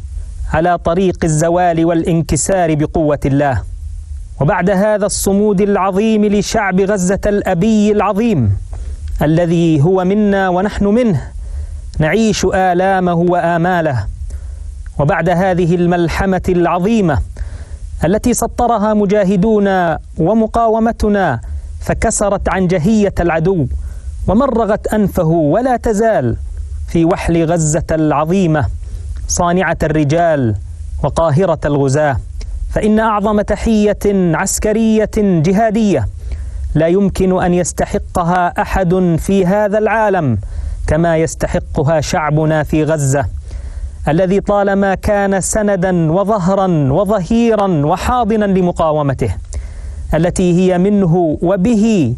على 0.52 0.78
طريق 0.78 1.16
الزوال 1.24 1.84
والانكسار 1.84 2.74
بقوة 2.74 3.18
الله. 3.24 3.62
وبعد 4.40 4.70
هذا 4.70 5.06
الصمود 5.06 5.60
العظيم 5.60 6.24
لشعب 6.24 6.80
غزة 6.80 7.20
الأبي 7.26 7.92
العظيم 7.92 8.56
الذي 9.22 9.82
هو 9.82 10.04
منا 10.04 10.48
ونحن 10.48 10.86
منه 10.86 11.22
نعيش 11.98 12.44
آلامه 12.44 13.14
وآماله. 13.14 14.06
وبعد 14.98 15.28
هذه 15.28 15.74
الملحمة 15.74 16.42
العظيمة 16.48 17.18
التي 18.04 18.34
سطرها 18.34 18.94
مجاهدونا 18.94 19.98
ومقاومتنا 20.18 21.40
فكسرت 21.80 22.48
عنجهية 22.48 23.14
العدو 23.20 23.66
ومرغت 24.26 24.86
أنفه 24.86 25.28
ولا 25.28 25.76
تزال 25.76 26.36
في 26.88 27.04
وحل 27.04 27.44
غزة 27.44 27.86
العظيمة. 27.90 28.66
صانعة 29.31 29.79
الرجال 29.83 30.55
وقاهرة 31.03 31.59
الغزاة 31.64 32.16
فإن 32.71 32.99
أعظم 32.99 33.40
تحية 33.40 33.99
عسكرية 34.35 35.11
جهادية 35.16 36.09
لا 36.75 36.87
يمكن 36.87 37.43
أن 37.43 37.55
يستحقها 37.55 38.62
أحد 38.62 39.16
في 39.19 39.47
هذا 39.47 39.79
العالم 39.79 40.38
كما 40.87 41.16
يستحقها 41.16 42.01
شعبنا 42.01 42.62
في 42.62 42.85
غزة 42.85 43.25
الذي 44.09 44.40
طالما 44.40 44.95
كان 44.95 45.40
سندا 45.40 46.12
وظهرا 46.12 46.66
وظهيرا 46.93 47.87
وحاضنا 47.87 48.45
لمقاومته 48.45 49.35
التي 50.14 50.53
هي 50.53 50.79
منه 50.79 51.38
وبه 51.43 52.14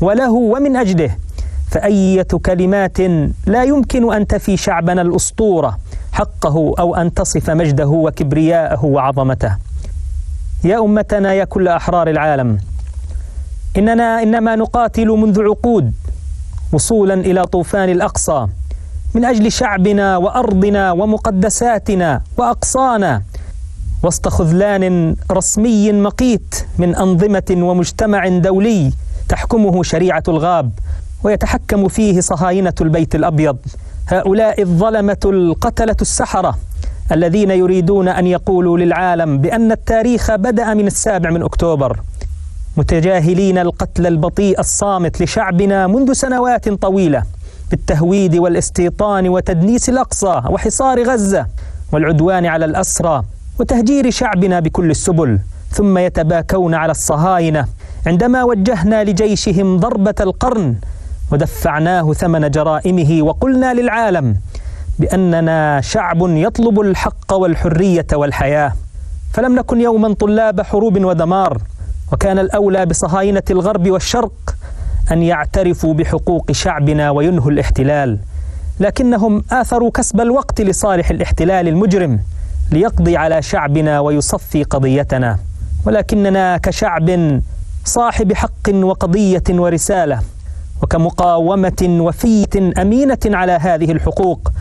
وله 0.00 0.32
ومن 0.32 0.76
أجله 0.76 1.16
فأية 1.70 2.26
كلمات 2.46 2.98
لا 3.46 3.64
يمكن 3.64 4.12
أن 4.14 4.26
تفي 4.26 4.56
شعبنا 4.56 5.02
الأسطورة 5.02 5.78
حقه 6.20 6.74
أو 6.78 6.94
أن 6.94 7.14
تصف 7.14 7.50
مجده 7.50 7.86
وكبرياءه 7.86 8.84
وعظمته. 8.84 9.56
يا 10.64 10.78
أمتنا 10.78 11.32
يا 11.32 11.44
كل 11.44 11.68
أحرار 11.68 12.08
العالم 12.08 12.58
إننا 13.76 14.22
إنما 14.22 14.56
نقاتل 14.56 15.08
منذ 15.08 15.42
عقود 15.42 15.92
وصولا 16.72 17.14
إلى 17.14 17.46
طوفان 17.46 17.88
الأقصى 17.88 18.46
من 19.14 19.24
أجل 19.24 19.52
شعبنا 19.52 20.16
وأرضنا 20.16 20.92
ومقدساتنا 20.92 22.22
وأقصانا 22.36 23.22
وسط 24.02 24.28
خذلان 24.28 25.16
رسمي 25.30 25.92
مقيت 25.92 26.54
من 26.78 26.94
أنظمة 26.94 27.56
ومجتمع 27.56 28.28
دولي 28.28 28.92
تحكمه 29.28 29.82
شريعة 29.82 30.22
الغاب 30.28 30.70
ويتحكم 31.24 31.88
فيه 31.88 32.20
صهاينة 32.20 32.74
البيت 32.80 33.14
الأبيض. 33.14 33.58
هؤلاء 34.10 34.62
الظلمة 34.62 35.16
القتلة 35.24 35.96
السحرة 36.00 36.58
الذين 37.12 37.50
يريدون 37.50 38.08
أن 38.08 38.26
يقولوا 38.26 38.78
للعالم 38.78 39.38
بأن 39.38 39.72
التاريخ 39.72 40.34
بدأ 40.36 40.74
من 40.74 40.86
السابع 40.86 41.30
من 41.30 41.42
أكتوبر. 41.42 42.00
متجاهلين 42.76 43.58
القتل 43.58 44.06
البطيء 44.06 44.60
الصامت 44.60 45.22
لشعبنا 45.22 45.86
منذ 45.86 46.12
سنوات 46.12 46.68
طويلة 46.68 47.22
بالتهويد 47.70 48.36
والاستيطان 48.36 49.28
وتدنيس 49.28 49.88
الأقصى 49.88 50.42
وحصار 50.50 51.02
غزة 51.02 51.46
والعدوان 51.92 52.46
على 52.46 52.64
الأسرى 52.64 53.22
وتهجير 53.60 54.10
شعبنا 54.10 54.60
بكل 54.60 54.90
السبل. 54.90 55.38
ثم 55.70 55.98
يتباكون 55.98 56.74
على 56.74 56.90
الصهاينة 56.90 57.66
عندما 58.06 58.44
وجهنا 58.44 59.04
لجيشهم 59.04 59.76
ضربة 59.76 60.14
القرن 60.20 60.74
ودفعناه 61.32 62.12
ثمن 62.12 62.50
جرائمه 62.50 63.22
وقلنا 63.22 63.74
للعالم 63.74 64.36
بأننا 64.98 65.80
شعب 65.80 66.18
يطلب 66.20 66.80
الحق 66.80 67.32
والحرية 67.32 68.06
والحياة. 68.12 68.72
فلم 69.32 69.56
نكن 69.56 69.80
يوما 69.80 70.14
طلاب 70.14 70.60
حروب 70.60 71.04
ودمار 71.04 71.58
وكان 72.12 72.38
الأولى 72.38 72.86
بصهاينة 72.86 73.42
الغرب 73.50 73.90
والشرق 73.90 74.56
أن 75.12 75.22
يعترفوا 75.22 75.94
بحقوق 75.94 76.52
شعبنا 76.52 77.10
وينهوا 77.10 77.50
الاحتلال. 77.50 78.18
لكنهم 78.80 79.44
آثروا 79.52 79.90
كسب 79.90 80.20
الوقت 80.20 80.60
لصالح 80.60 81.10
الاحتلال 81.10 81.68
المجرم 81.68 82.20
ليقضي 82.72 83.16
على 83.16 83.42
شعبنا 83.42 84.00
ويصفي 84.00 84.62
قضيتنا. 84.62 85.38
ولكننا 85.86 86.56
كشعب 86.56 87.40
صاحب 87.84 88.32
حق 88.32 88.68
وقضية 88.74 89.42
ورسالة. 89.50 90.20
وكمقاومة 90.82 91.82
وفية 92.00 92.82
أمينة 92.82 93.18
على 93.26 93.52
هذه 93.52 93.92
الحقوق 93.92 94.52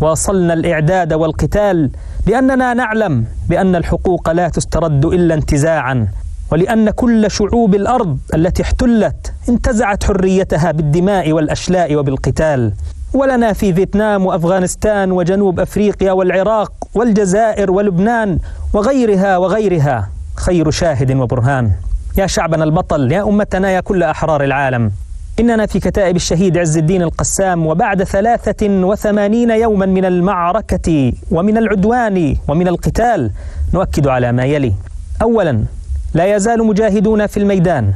واصلنا 0.00 0.52
الإعداد 0.52 1.12
والقتال 1.12 1.90
لأننا 2.26 2.74
نعلم 2.74 3.24
بأن 3.48 3.76
الحقوق 3.76 4.30
لا 4.30 4.48
تسترد 4.48 5.04
إلا 5.04 5.34
انتزاعا 5.34 6.08
ولأن 6.52 6.90
كل 6.90 7.30
شعوب 7.30 7.74
الأرض 7.74 8.18
التي 8.34 8.62
احتلت 8.62 9.32
انتزعت 9.48 10.04
حريتها 10.04 10.72
بالدماء 10.72 11.32
والأشلاء 11.32 11.96
وبالقتال. 11.96 12.72
ولنا 13.14 13.52
في 13.52 13.74
فيتنام 13.74 14.26
وأفغانستان 14.26 15.12
وجنوب 15.12 15.60
أفريقيا 15.60 16.12
والعراق 16.12 16.72
والجزائر 16.94 17.70
ولبنان 17.70 18.38
وغيرها 18.72 19.36
وغيرها 19.36 20.08
خير 20.36 20.70
شاهد 20.70 21.16
وبرهان. 21.16 21.70
يا 22.18 22.26
شعبنا 22.26 22.64
البطل 22.64 23.12
يا 23.12 23.22
أمتنا 23.28 23.70
يا 23.70 23.80
كل 23.80 24.02
أحرار 24.02 24.44
العالم. 24.44 24.90
إننا 25.40 25.66
في 25.66 25.80
كتائب 25.80 26.16
الشهيد 26.16 26.58
عز 26.58 26.76
الدين 26.76 27.02
القسام 27.02 27.66
وبعد 27.66 28.04
ثلاثة 28.04 28.66
وثمانين 28.68 29.50
يوما 29.50 29.86
من 29.86 30.04
المعركة 30.04 31.12
ومن 31.30 31.56
العدوان 31.56 32.36
ومن 32.48 32.68
القتال 32.68 33.30
نؤكد 33.74 34.06
على 34.06 34.32
ما 34.32 34.44
يلي. 34.44 34.72
أولا 35.22 35.64
لا 36.14 36.36
يزال 36.36 36.66
مجاهدون 36.66 37.26
في 37.26 37.36
الميدان 37.36 37.92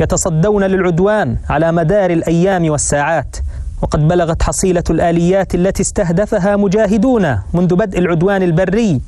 يتصدون 0.00 0.64
للعدوان 0.64 1.36
على 1.50 1.72
مدار 1.72 2.10
الأيام 2.10 2.70
والساعات 2.70 3.36
وقد 3.82 4.08
بلغت 4.08 4.42
حصيلة 4.42 4.84
الآليات 4.90 5.54
التي 5.54 5.82
استهدفها 5.82 6.56
مجاهدون 6.56 7.38
منذ 7.54 7.74
بدء 7.76 7.98
العدوان 7.98 8.42
البري 8.42 9.00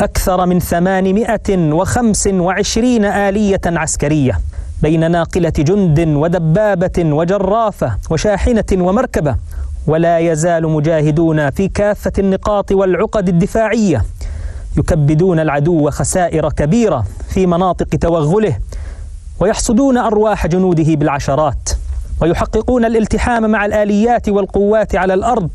أكثر 0.00 0.46
من 0.46 0.60
825 0.60 3.04
آلية 3.04 3.60
عسكرية. 3.66 4.38
بين 4.84 5.10
ناقلة 5.10 5.52
جند 5.58 6.00
ودبابة 6.00 6.92
وجرافة 6.98 7.98
وشاحنة 8.10 8.64
ومركبة 8.72 9.36
ولا 9.86 10.18
يزال 10.18 10.68
مجاهدون 10.68 11.50
في 11.50 11.68
كافة 11.68 12.12
النقاط 12.18 12.72
والعقد 12.72 13.28
الدفاعية. 13.28 14.04
يكبدون 14.78 15.40
العدو 15.40 15.90
خسائر 15.90 16.48
كبيرة 16.48 17.04
في 17.28 17.46
مناطق 17.46 17.86
توغله 17.86 18.58
ويحصدون 19.40 19.98
أرواح 19.98 20.46
جنوده 20.46 20.94
بالعشرات 20.94 21.70
ويحققون 22.20 22.84
الالتحام 22.84 23.50
مع 23.50 23.64
الآليات 23.64 24.28
والقوات 24.28 24.96
على 24.96 25.14
الأرض 25.14 25.50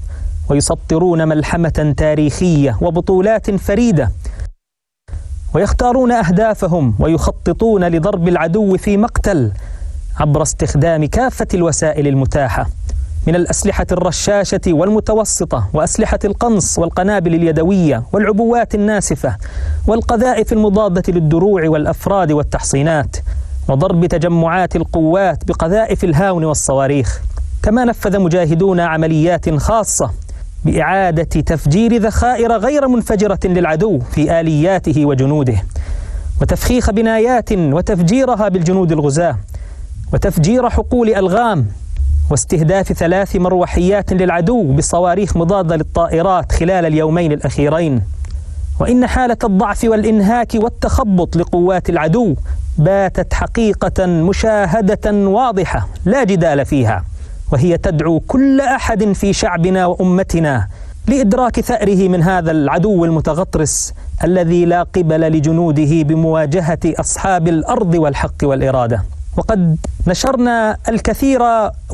ويسطرون 0.49 1.27
ملحمة 1.27 1.93
تاريخية 1.97 2.77
وبطولات 2.81 3.51
فريدة. 3.51 4.11
ويختارون 5.53 6.11
أهدافهم 6.11 6.95
ويخططون 6.99 7.83
لضرب 7.87 8.27
العدو 8.27 8.77
في 8.77 8.97
مقتل 8.97 9.51
عبر 10.19 10.41
استخدام 10.41 11.05
كافة 11.05 11.47
الوسائل 11.53 12.07
المتاحة 12.07 12.69
من 13.27 13.35
الأسلحة 13.35 13.87
الرشاشة 13.91 14.61
والمتوسطة 14.67 15.69
وأسلحة 15.73 16.19
القنص 16.25 16.79
والقنابل 16.79 17.35
اليدوية 17.35 18.03
والعبوات 18.13 18.75
الناسفة 18.75 19.37
والقذائف 19.87 20.53
المضادة 20.53 21.03
للدروع 21.13 21.69
والأفراد 21.69 22.31
والتحصينات 22.31 23.17
وضرب 23.67 24.05
تجمعات 24.05 24.75
القوات 24.75 25.43
بقذائف 25.47 26.03
الهاون 26.03 26.43
والصواريخ. 26.45 27.21
كما 27.63 27.85
نفذ 27.85 28.19
مجاهدون 28.19 28.79
عمليات 28.79 29.49
خاصة 29.55 30.11
بإعادة 30.65 31.23
تفجير 31.23 32.01
ذخائر 32.01 32.51
غير 32.57 32.87
منفجرة 32.87 33.39
للعدو 33.45 33.99
في 33.99 34.39
آلياته 34.39 35.05
وجنوده 35.05 35.55
وتفخيخ 36.41 36.91
بنايات 36.91 37.51
وتفجيرها 37.51 38.49
بالجنود 38.49 38.91
الغزاة 38.91 39.37
وتفجير 40.13 40.69
حقول 40.69 41.09
ألغام 41.09 41.65
واستهداف 42.31 42.93
ثلاث 42.93 43.35
مروحيات 43.35 44.13
للعدو 44.13 44.73
بصواريخ 44.73 45.37
مضادة 45.37 45.75
للطائرات 45.75 46.51
خلال 46.51 46.85
اليومين 46.85 47.31
الأخيرين. 47.31 48.01
وإن 48.79 49.07
حالة 49.07 49.37
الضعف 49.43 49.83
والإنهاك 49.83 50.55
والتخبط 50.55 51.35
لقوات 51.35 51.89
العدو 51.89 52.35
باتت 52.77 53.33
حقيقة 53.33 54.05
مشاهدة 54.05 55.11
واضحة 55.13 55.87
لا 56.05 56.23
جدال 56.23 56.65
فيها. 56.65 57.03
وهي 57.51 57.77
تدعو 57.77 58.19
كل 58.19 58.61
أحد 58.61 59.13
في 59.13 59.33
شعبنا 59.33 59.85
وأمتنا 59.85 60.67
لإدراك 61.07 61.59
ثأره 61.59 62.07
من 62.07 62.23
هذا 62.23 62.51
العدو 62.51 63.05
المتغطرس 63.05 63.93
الذي 64.23 64.65
لا 64.65 64.83
قبل 64.83 65.21
لجنوده 65.21 66.01
بمواجهة 66.03 66.79
أصحاب 66.85 67.47
الأرض 67.47 67.93
والحق 67.93 68.35
والإرادة. 68.43 69.03
وقد 69.37 69.77
نشرنا 70.07 70.77
الكثير 70.89 71.41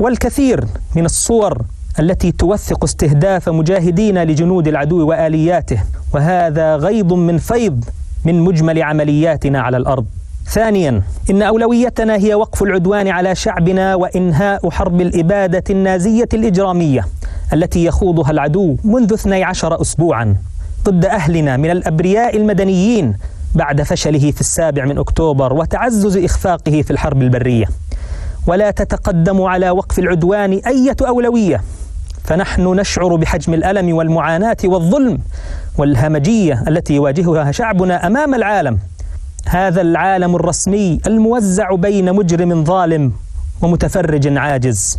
والكثير 0.00 0.64
من 0.96 1.04
الصور 1.04 1.62
التي 2.00 2.32
توثق 2.32 2.84
استهداف 2.84 3.48
مجاهدين 3.48 4.22
لجنود 4.22 4.68
العدو 4.68 5.08
وآلياته 5.08 5.82
وهذا 6.14 6.76
غيض 6.76 7.12
من 7.12 7.38
فيض 7.38 7.84
من 8.24 8.40
مجمل 8.40 8.82
عملياتنا 8.82 9.60
على 9.60 9.76
الأرض. 9.76 10.06
ثانيا 10.48 11.02
إن 11.30 11.42
أولويتنا 11.42 12.16
هي 12.16 12.34
وقف 12.34 12.62
العدوان 12.62 13.08
على 13.08 13.34
شعبنا 13.34 13.94
وإنهاء 13.94 14.70
حرب 14.70 15.00
الإبادة 15.00 15.64
النازية 15.70 16.28
الإجرامية 16.34 17.06
التي 17.52 17.84
يخوضها 17.84 18.30
العدو 18.30 18.76
منذ 18.84 19.12
12 19.14 19.80
اسبوعا 19.80 20.36
ضد 20.84 21.04
أهلنا 21.04 21.56
من 21.56 21.70
الأبرياء 21.70 22.36
المدنيين 22.36 23.14
بعد 23.54 23.82
فشله 23.82 24.30
في 24.30 24.40
السابع 24.40 24.84
من 24.84 24.98
أكتوبر 24.98 25.52
وتعزز 25.52 26.16
إخفاقه 26.16 26.82
في 26.82 26.90
الحرب 26.90 27.22
البرية. 27.22 27.66
ولا 28.46 28.70
تتقدم 28.70 29.42
على 29.42 29.70
وقف 29.70 29.98
العدوان 29.98 30.52
أية 30.66 30.96
أولوية 31.02 31.60
فنحن 32.24 32.62
نشعر 32.80 33.16
بحجم 33.16 33.54
الألم 33.54 33.96
والمعاناة 33.96 34.56
والظلم 34.64 35.18
والهمجية 35.78 36.64
التي 36.68 36.94
يواجهها 36.94 37.52
شعبنا 37.52 38.06
أمام 38.06 38.34
العالم 38.34 38.78
هذا 39.48 39.80
العالم 39.80 40.36
الرسمي 40.36 41.00
الموزع 41.06 41.74
بين 41.74 42.12
مجرم 42.12 42.64
ظالم 42.64 43.12
ومتفرج 43.62 44.38
عاجز 44.38 44.98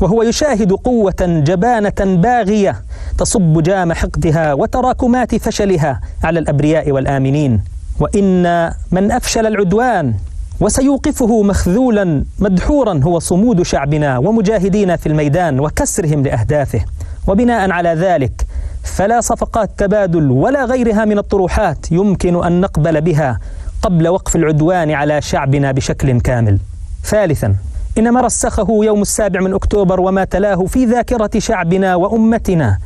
وهو 0.00 0.22
يشاهد 0.22 0.72
قوة 0.72 1.14
جبانة 1.20 1.94
باغية 2.00 2.82
تصب 3.18 3.62
جام 3.62 3.92
حقدها 3.92 4.54
وتراكمات 4.54 5.34
فشلها 5.34 6.00
على 6.24 6.38
الأبرياء 6.38 6.90
والآمنين. 6.90 7.60
وإن 8.00 8.72
من 8.90 9.12
أفشل 9.12 9.46
العدوان 9.46 10.14
وسيوقفه 10.60 11.42
مخذولا 11.42 12.24
مدحورا 12.38 13.00
هو 13.04 13.18
صمود 13.18 13.62
شعبنا 13.62 14.18
ومجاهدينا 14.18 14.96
في 14.96 15.06
الميدان 15.06 15.60
وكسرهم 15.60 16.22
لأهدافه. 16.22 16.80
وبناء 17.26 17.70
على 17.70 17.88
ذلك 17.88 18.46
فلا 18.82 19.20
صفقات 19.20 19.70
تبادل 19.78 20.30
ولا 20.30 20.64
غيرها 20.64 21.04
من 21.04 21.18
الطروحات 21.18 21.92
يمكن 21.92 22.44
أن 22.44 22.60
نقبل 22.60 23.00
بها 23.00 23.38
قبل 23.84 24.08
وقف 24.08 24.36
العدوان 24.36 24.90
على 24.90 25.22
شعبنا 25.22 25.72
بشكل 25.72 26.20
كامل. 26.20 26.58
ثالثا 27.04 27.56
إن 27.98 28.10
ما 28.10 28.20
رسخه 28.20 28.66
يوم 28.70 29.02
السابع 29.02 29.40
من 29.40 29.54
أكتوبر 29.54 30.00
وما 30.00 30.24
تلاه 30.24 30.64
في 30.66 30.84
ذاكرة 30.84 31.30
شعبنا 31.38 31.94
وأمتنا 31.94 32.78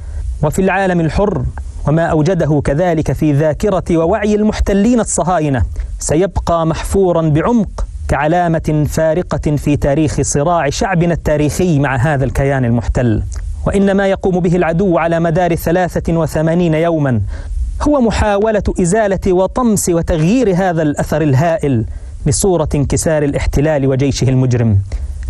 وفي 0.42 0.62
العالم 0.62 1.01
الحر 1.01 1.42
وما 1.88 2.07
أوجده 2.07 2.62
كذلك 2.64 3.12
في 3.12 3.32
ذاكرة 3.32 3.84
ووعي 3.90 4.34
المحتلين 4.34 5.01
الصهاينة 5.01 5.62
سيبقى 5.99 6.66
محفورا 6.66 7.22
بعمق 7.22 7.86
كعلامة 8.09 8.86
فارقة 8.88 9.57
في 9.57 9.76
تاريخ 9.76 10.20
صراع 10.20 10.70
شعبنا 10.70 11.14
التاريخي 11.14 11.78
مع 11.78 11.96
هذا 11.96 12.24
الكيان 12.24 12.64
المحتل 12.64 13.22
وان 13.66 13.92
ما 13.96 14.07
يقوم 14.07 14.40
به 14.40 14.57
العدو 14.57 14.99
على 14.99 15.20
مدار 15.20 15.55
ثلاثة 15.55 16.12
وثمانين 16.12 16.74
يوما 16.74 17.20
هو 17.83 18.01
محاولة 18.01 18.62
إزالة 18.81 19.33
وطمس 19.33 19.89
وتغيير 19.89 20.55
هذا 20.55 20.83
الأثر 20.83 21.22
الهائل 21.22 21.85
لصوره 22.26 22.68
انكسار 22.74 23.22
الاحتلال 23.22 23.87
وجيشه 23.87 24.29
المجرم. 24.29 24.79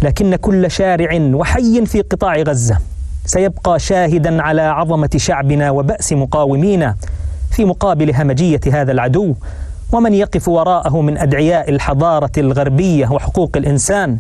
لكن 0.03 0.37
كل 0.37 0.71
شارع 0.71 1.19
وحي 1.35 1.87
في 1.87 2.01
قطاع 2.01 2.37
غزة 2.37 2.79
سيبقى 3.25 3.79
شاهدا 3.79 4.43
على 4.43 4.63
عظمة 4.63 5.11
شعبنا 5.17 5.71
وبأس 5.71 6.13
مقاومينا 6.13 6.97
في 7.51 7.65
مقابل 7.65 8.15
همجية 8.15 8.61
هذا 8.73 8.93
العدو 8.93 9.35
ومن 9.93 10.15
يقف 10.15 10.49
وراءه 10.49 11.01
من 11.01 11.19
أدعياء 11.19 11.71
الحضارة 11.71 12.33
الغربية 12.39 13.09
وحقوق 13.09 13.57
الإنسان. 13.57 14.19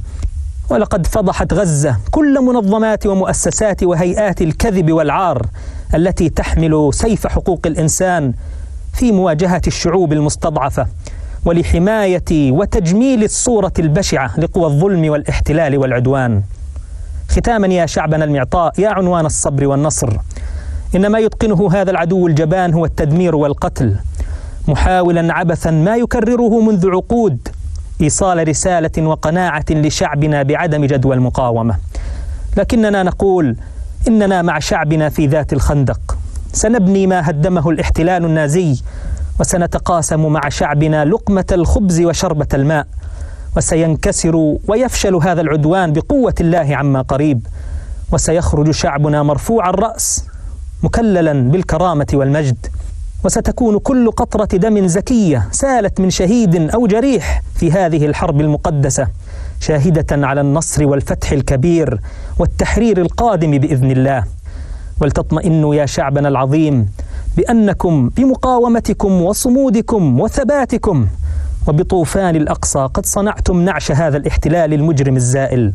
ولقد 0.70 1.06
فضحت 1.06 1.52
غزة 1.52 1.96
كل 2.10 2.40
منظمات 2.44 3.06
ومؤسسات 3.06 3.82
وهيئات 3.82 4.42
الكذب 4.42 4.92
والعار 4.92 5.46
التي 5.94 6.28
تحمل 6.28 6.90
سيف 6.92 7.26
حقوق 7.26 7.60
الإنسان 7.66 8.32
في 8.92 9.12
مواجهة 9.12 9.62
الشعوب 9.66 10.12
المستضعفة 10.12 10.86
ولحماية 11.44 12.52
وتجميل 12.52 13.24
الصورة 13.24 13.72
البشعة 13.78 14.40
لقوى 14.40 14.66
الظلم 14.66 15.10
والاحتلال 15.10 15.78
والعدوان. 15.78 16.42
ختاما 17.28 17.66
يا 17.66 17.86
شعبنا 17.86 18.24
المعطاء 18.24 18.80
يا 18.80 18.88
عنوان 18.88 19.26
الصبر 19.26 19.66
والنصر. 19.66 20.16
إن 20.96 21.06
ما 21.06 21.18
يتقنه 21.18 21.72
هذا 21.72 21.90
العدو 21.90 22.26
الجبان 22.26 22.74
هو 22.74 22.84
التدمير 22.84 23.36
والقتل. 23.36 23.96
محاولا 24.68 25.34
عبثا 25.34 25.70
ما 25.70 25.96
يكرره 25.96 26.60
منذ 26.60 26.90
عقود. 26.90 27.48
إيصال 28.00 28.48
رسالة 28.48 29.02
وقناعة 29.02 29.64
لشعبنا 29.70 30.42
بعدم 30.42 30.84
جدوى 30.84 31.14
المقاومة. 31.14 31.76
لكننا 32.56 33.02
نقول 33.02 33.56
إننا 34.08 34.42
مع 34.42 34.58
شعبنا 34.58 35.08
في 35.08 35.26
ذات 35.26 35.52
الخندق. 35.52 36.18
سنبني 36.52 37.06
ما 37.06 37.30
هدمه 37.30 37.70
الاحتلال 37.70 38.24
النازي 38.24 38.82
وسنتقاسم 39.40 40.26
مع 40.26 40.48
شعبنا 40.48 41.04
لقمة 41.04 41.46
الخبز 41.52 42.00
وشربة 42.00 42.46
الماء. 42.54 42.86
وسينكسر 43.56 44.56
ويفشل 44.68 45.14
هذا 45.14 45.40
العدوان 45.40 45.92
بقوة 45.92 46.34
الله 46.40 46.76
عما 46.76 47.02
قريب. 47.02 47.46
وسيخرج 48.12 48.70
شعبنا 48.70 49.22
مرفوع 49.22 49.70
الرأس 49.70 50.24
مكللا 50.82 51.50
بالكرامة 51.50 52.06
والمجد. 52.14 52.66
وستكون 53.24 53.78
كل 53.78 54.10
قطرة 54.10 54.58
دم 54.58 54.86
زكية 54.86 55.48
سالت 55.52 56.00
من 56.00 56.10
شهيد 56.10 56.70
أو 56.70 56.86
جريح 56.86 57.42
في 57.54 57.72
هذه 57.72 58.06
الحرب 58.06 58.40
المقدسة. 58.40 59.08
شاهدة 59.60 60.26
على 60.26 60.40
النصر 60.40 60.86
والفتح 60.86 61.32
الكبير 61.32 62.00
والتحرير 62.38 63.00
القادم 63.00 63.58
بإذن 63.58 63.90
الله. 63.90 64.24
ولتطمئنوا 65.00 65.74
يا 65.74 65.86
شعبنا 65.86 66.28
العظيم 66.28 66.88
بأنكم 67.36 68.08
بمقاومتكم 68.08 69.22
وصمودكم 69.22 70.20
وثباتكم 70.20 71.06
وبطوفان 71.66 72.36
الأقصى 72.36 72.88
قد 72.94 73.06
صنعتم 73.06 73.60
نعش 73.60 73.92
هذا 73.92 74.16
الاحتلال 74.16 74.74
المجرم 74.74 75.16
الزائل. 75.16 75.72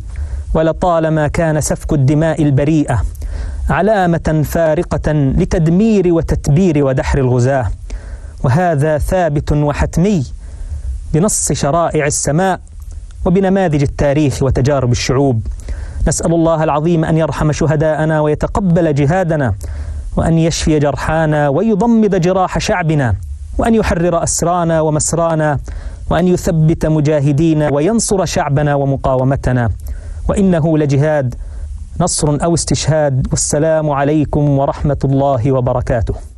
ولطالما 0.54 1.28
كان 1.28 1.60
سفك 1.60 1.92
الدماء 1.92 2.42
البريئة 2.42 3.04
علامة 3.70 4.42
فارقة 4.44 5.12
لتدمير 5.12 6.14
وتتبير 6.14 6.84
ودحر 6.84 7.18
الغزاة. 7.18 7.70
وهذا 8.44 8.98
ثابت 8.98 9.52
وحتمي 9.52 10.24
بنص 11.14 11.52
شرائع 11.52 12.06
السماء 12.06 12.60
وبنماذج 13.24 13.82
التاريخ 13.82 14.42
وتجارب 14.42 14.92
الشعوب. 14.92 15.46
نسأل 16.08 16.32
الله 16.34 16.64
العظيم 16.64 17.04
أن 17.04 17.16
يرحم 17.16 17.52
شهداءنا 17.52 18.20
ويتقبل 18.20 18.94
جهادنا 18.94 19.54
وأن 20.16 20.38
يشفي 20.38 20.78
جرحانا 20.78 21.48
ويضمد 21.48 22.20
جراح 22.20 22.58
شعبنا 22.58 23.14
وأن 23.58 23.74
يحرر 23.74 24.22
أسرانا 24.22 24.80
ومسرانا 24.80 25.58
وأن 26.10 26.28
يثبت 26.28 26.86
مجاهدينا 26.86 27.72
وينصر 27.72 28.24
شعبنا 28.24 28.74
ومقاومتنا. 28.74 29.70
وإنه 30.28 30.78
لجهاد 30.78 31.34
نصر 32.00 32.44
أو 32.44 32.54
استشهاد 32.54 33.26
والسلام 33.30 33.90
عليكم 33.90 34.58
ورحمة 34.58 34.98
الله 35.04 35.52
وبركاته. 35.52 36.33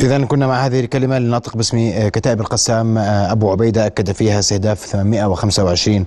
إذا 0.00 0.24
كنا 0.24 0.46
مع 0.46 0.66
هذه 0.66 0.80
الكلمة 0.80 1.18
للناطق 1.18 1.56
باسم 1.56 1.92
كتائب 2.08 2.40
القسام 2.40 2.98
أبو 2.98 3.50
عبيدة. 3.50 3.86
أكد 3.86 4.12
فيها 4.12 4.38
استهداف 4.38 4.86
825 4.86 6.04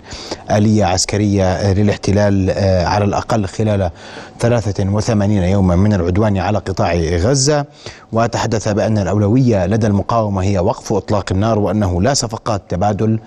آلية 0.52 0.86
عسكرية 0.86 1.74
للاحتلال 1.74 2.52
على 2.88 3.06
الأقل 3.06 3.46
خلال 3.46 3.92
83 4.40 5.32
يوما 5.32 5.76
من 5.76 5.94
العدوان 5.94 6.38
على 6.38 6.58
قطاع 6.58 6.96
غزة. 6.96 7.66
وتحدث 8.12 8.68
بأن 8.68 8.98
الأولوية 8.98 9.66
لدى 9.66 9.88
المقاومة 9.88 10.44
هي 10.44 10.60
وقف 10.60 10.94
إطلاق 10.94 11.26
النار 11.32 11.60
وأنه 11.60 12.02
لا 12.02 12.14
صفقات 12.14 12.62
تبادل 12.70 13.20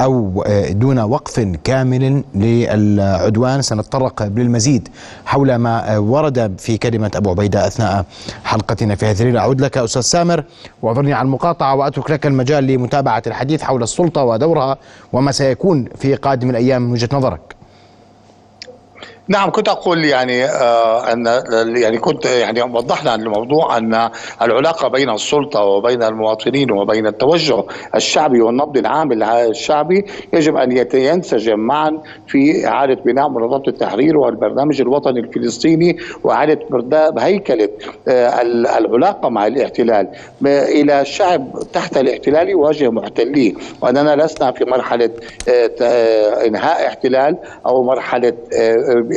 أو 0.00 0.44
دون 0.70 0.98
وقف 0.98 1.40
كامل 1.64 2.24
للعدوان. 2.34 3.62
سنتطرق 3.62 4.22
للمزيد 4.22 4.88
حول 5.26 5.54
ما 5.56 5.98
ورد 5.98 6.54
في 6.58 6.78
كلمة 6.78 7.10
أبو 7.14 7.30
عبيدة 7.30 7.66
أثناء 7.66 8.04
حلقتنا 8.44 8.94
في 8.94 9.06
هذه 9.06 9.20
الليلة. 9.20 9.40
أعود 9.40 9.60
لك 9.60 9.78
أستاذ 9.78 10.02
سامر 10.02 10.44
واعذرني 10.82 11.12
على 11.12 11.26
المقاطعة 11.26 11.74
وأترك 11.74 12.10
لك 12.10 12.26
المجال 12.26 12.64
لمتابعة 12.64 13.22
الحديث 13.26 13.62
حول 13.62 13.82
السلطة 13.82 14.24
ودورها 14.24 14.76
وما 15.12 15.32
سيكون 15.32 15.84
في 15.98 16.14
قادم 16.14 16.50
الأيام 16.50 16.82
من 16.82 16.92
وجهة 16.92 17.08
نظرك. 17.12 17.55
نعم 19.28 19.50
كنت 19.50 19.68
أقول 19.68 20.04
يعني 20.04 20.44
آه 20.44 21.12
أن 21.12 21.26
يعني 21.76 21.98
كنت 21.98 22.24
يعني 22.26 22.62
وضحنا 22.62 23.10
عن 23.10 23.22
الموضوع 23.22 23.76
أن 23.76 24.10
العلاقة 24.42 24.88
بين 24.88 25.10
السلطة 25.10 25.60
وبين 25.64 26.02
المواطنين 26.02 26.70
وبين 26.70 27.06
التوجه 27.06 27.64
الشعبي 27.94 28.40
والنبض 28.40 28.76
العام 28.76 29.12
الشعبي 29.22 30.04
يجب 30.32 30.56
أن 30.56 30.86
ينسجم 30.94 31.58
معا 31.58 32.02
في 32.26 32.66
إعادة 32.66 32.94
بناء 33.04 33.28
منظمة 33.28 33.62
التحرير 33.68 34.16
والبرنامج 34.16 34.80
الوطني 34.80 35.20
الفلسطيني 35.20 35.96
وإعادة 36.24 36.58
هيكله 37.18 37.68
آه 38.08 38.42
العلاقة 38.42 39.28
مع 39.28 39.46
الاحتلال. 39.46 40.08
إلى 40.46 41.04
شعب 41.04 41.58
تحت 41.72 41.96
الاحتلال 41.96 42.48
يواجه 42.48 42.90
محتليه. 42.90 43.54
وأننا 43.80 44.16
لسنا 44.16 44.52
في 44.52 44.64
مرحلة 44.64 45.10
آه 45.48 46.46
إنهاء 46.46 46.86
احتلال 46.86 47.36
أو 47.66 47.82
مرحلة 47.84 48.32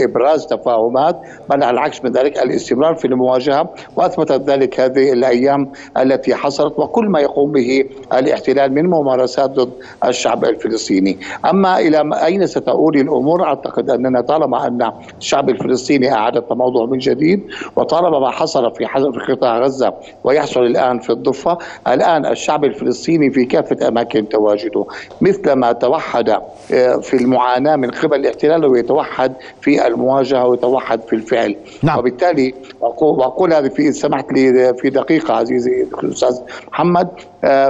إبراز 0.03 0.47
تفاهمات 0.47 1.21
بل 1.49 1.63
على 1.63 1.69
العكس 1.69 2.03
من 2.03 2.11
ذلك 2.11 2.37
الاستمرار 2.37 2.95
في 2.95 3.05
المواجهة 3.05 3.69
واثبتت 3.95 4.49
ذلك 4.49 4.79
هذه 4.79 5.13
الأيام 5.13 5.71
التي 5.97 6.35
حصلت 6.35 6.79
وكل 6.79 7.05
ما 7.05 7.19
يقوم 7.19 7.51
به 7.51 7.85
الاحتلال 8.13 8.73
من 8.73 8.85
ممارسات 8.85 9.49
ضد 9.49 9.71
الشعب 10.05 10.45
الفلسطيني، 10.45 11.17
أما 11.49 11.79
إلى 11.79 12.09
أين 12.25 12.47
ستؤول 12.47 12.97
الأمور؟ 12.97 13.43
أعتقد 13.43 13.89
أننا 13.89 14.21
طالما 14.21 14.67
أن 14.67 14.91
الشعب 15.17 15.49
الفلسطيني 15.49 16.13
أعاد 16.13 16.37
التموضع 16.37 16.85
من 16.85 16.97
جديد 16.97 17.43
وطالما 17.75 18.19
ما 18.19 18.29
حصل 18.29 18.75
في 18.75 18.85
قطاع 19.29 19.59
غزة 19.59 19.93
ويحصل 20.23 20.65
الآن 20.65 20.99
في 20.99 21.09
الضفة، 21.09 21.57
الآن 21.87 22.25
الشعب 22.25 22.65
الفلسطيني 22.65 23.29
في 23.29 23.45
كافة 23.45 23.87
أماكن 23.87 24.29
تواجده. 24.29 24.85
مثل 25.21 25.51
ما 25.51 25.71
توحد 25.71 26.37
في 27.01 27.13
المعاناة 27.13 27.75
من 27.75 27.91
قبل 27.91 28.19
الاحتلال 28.19 28.65
ويتوحد 28.65 29.33
في 29.61 29.87
المواجهه 29.89 30.47
ويتوحد 30.47 31.01
في 31.01 31.13
الفعل. 31.13 31.55
نعم. 31.83 31.99
وبالتالي 31.99 32.53
واقول 32.99 33.53
هذه 33.53 33.69
في 33.69 33.91
سمحت 33.91 34.33
لي 34.33 34.73
في 34.73 34.89
دقيقة 34.89 35.33
عزيزي 35.33 35.85
الأستاذ 36.03 36.39
محمد. 36.71 37.07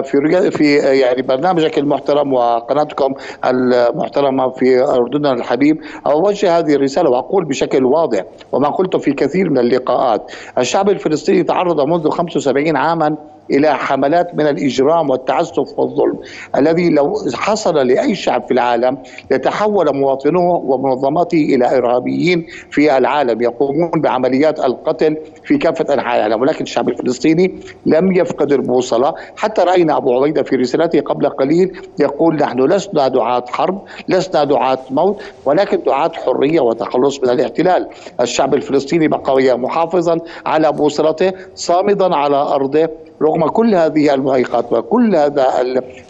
في 0.04 0.52
في 0.52 0.76
يعني 0.76 1.22
برنامجك 1.22 1.78
المحترم 1.78 2.34
وقناتكم 2.34 3.14
المحترمة 3.46 4.50
في 4.50 4.82
اردننا 4.82 5.34
الحبيب 5.34 5.82
أوجه 6.08 6.58
هذه 6.58 6.76
الرسالة 6.76 7.10
وأقول 7.10 7.46
بشكل 7.46 7.86
واضح 7.86 8.24
وما 8.52 8.70
قلته 8.70 9.00
في 9.00 9.14
كثير 9.14 9.50
من 9.50 9.58
اللقاءات. 9.58 10.32
الشعب 10.58 10.90
الفلسطيني 10.90 11.44
تعرض 11.44 11.82
منذ 11.82 12.10
75 12.10 12.78
عاما 12.78 13.16
إلى 13.52 13.76
حملات 13.76 14.36
من 14.36 14.48
الإجرام 14.48 15.10
والتعسف 15.10 15.80
والظلم 15.80 16.20
الذي 16.56 16.90
لو 16.90 17.14
حصل 17.34 17.88
لأي 17.88 18.16
شعب 18.16 18.44
في 18.44 18.52
العالم 18.52 18.98
لتحول 19.32 19.96
مواطنوه 19.96 20.56
ومنظماته 20.56 21.38
إلى 21.38 21.78
إرهابيين 21.78 22.46
في 22.72 22.98
العالم 22.98 23.42
يقومون 23.42 23.92
بعمليات 23.92 24.60
القتل 24.60 25.18
في 25.44 25.58
كافة 25.58 25.94
أنحاء 25.94 26.18
العالم. 26.18 26.42
ولكن 26.42 26.64
الشعب 26.64 26.90
الفلسطيني 26.90 27.56
لم 27.86 28.12
يفقد 28.12 28.52
البوصله 28.52 29.14
حتى 29.38 29.62
رأينا 29.62 29.98
أبو 29.98 30.14
عبيدة 30.18 30.44
في 30.44 30.56
رسالته 30.56 31.02
قبل 31.02 31.30
قليل 31.30 31.82
يقول 32.00 32.36
نحن 32.36 32.60
لسنا 32.60 33.08
دعاة 33.08 33.46
حرب 33.50 33.82
لسنا 34.08 34.44
دعاة 34.44 34.80
موت 34.92 35.22
ولكن 35.46 35.80
دعاة 35.86 36.12
حرية 36.26 36.60
وتخلص 36.60 37.24
من 37.24 37.30
الاحتلال. 37.30 37.88
الشعب 38.22 38.54
الفلسطيني 38.54 39.08
بقي 39.08 39.58
محافظا 39.58 40.18
على 40.46 40.72
بوصلته 40.72 41.32
صامدا 41.56 42.16
على 42.16 42.36
أرضه 42.36 42.90
رغم 43.22 43.39
كل 43.48 43.76
هذه 43.76 44.14
المهيقات 44.14 44.74
وكل 44.74 45.16
هذا 45.16 45.48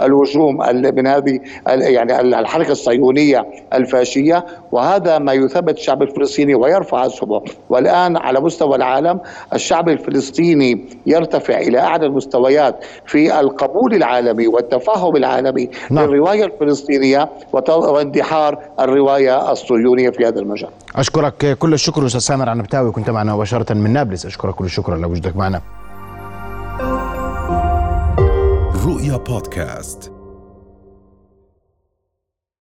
الهجوم 0.01 0.57
من 0.95 1.07
هذه 1.07 1.39
يعني 1.67 2.19
الحركة 2.39 2.71
الصهيونية 2.71 3.45
الفاشية 3.73 4.45
وهذا 4.71 5.17
ما 5.17 5.33
يثبت 5.33 5.77
الشعب 5.77 6.01
الفلسطيني 6.01 6.55
ويرفع 6.55 7.05
اسهمه 7.05 7.41
والآن 7.69 8.17
على 8.17 8.39
مستوى 8.39 8.75
العالم 8.75 9.19
الشعب 9.53 9.89
الفلسطيني 9.89 10.85
يرتفع 11.05 11.57
إلى 11.57 11.79
أعلى 11.79 12.05
المستويات 12.05 12.85
في 13.05 13.39
القبول 13.39 13.93
العالمي 13.93 14.47
والتفاهم 14.47 15.15
العالمي 15.15 15.69
نعم. 15.89 16.05
للرواية 16.05 16.45
الفلسطينية 16.45 17.29
واندحار 17.53 18.59
الرواية 18.79 19.51
الصهيونية 19.51 20.09
في 20.09 20.27
هذا 20.27 20.39
المجال. 20.39 20.69
أشكرك 20.95 21.57
كل 21.59 21.73
الشكر 21.73 22.05
أستاذ 22.05 22.19
سامر 22.19 22.49
عنبتاوي 22.49 22.91
كنت 22.91 23.09
معنا 23.09 23.35
مباشرة 23.35 23.73
من 23.73 23.93
نابلس 23.93 24.25
أشكرك 24.25 24.55
كل 24.55 24.65
الشكر 24.65 24.93
على 24.93 25.05
وجودك 25.05 25.35
معنا. 25.35 25.61
رؤيا 28.99 29.17
بودكاست 29.17 30.11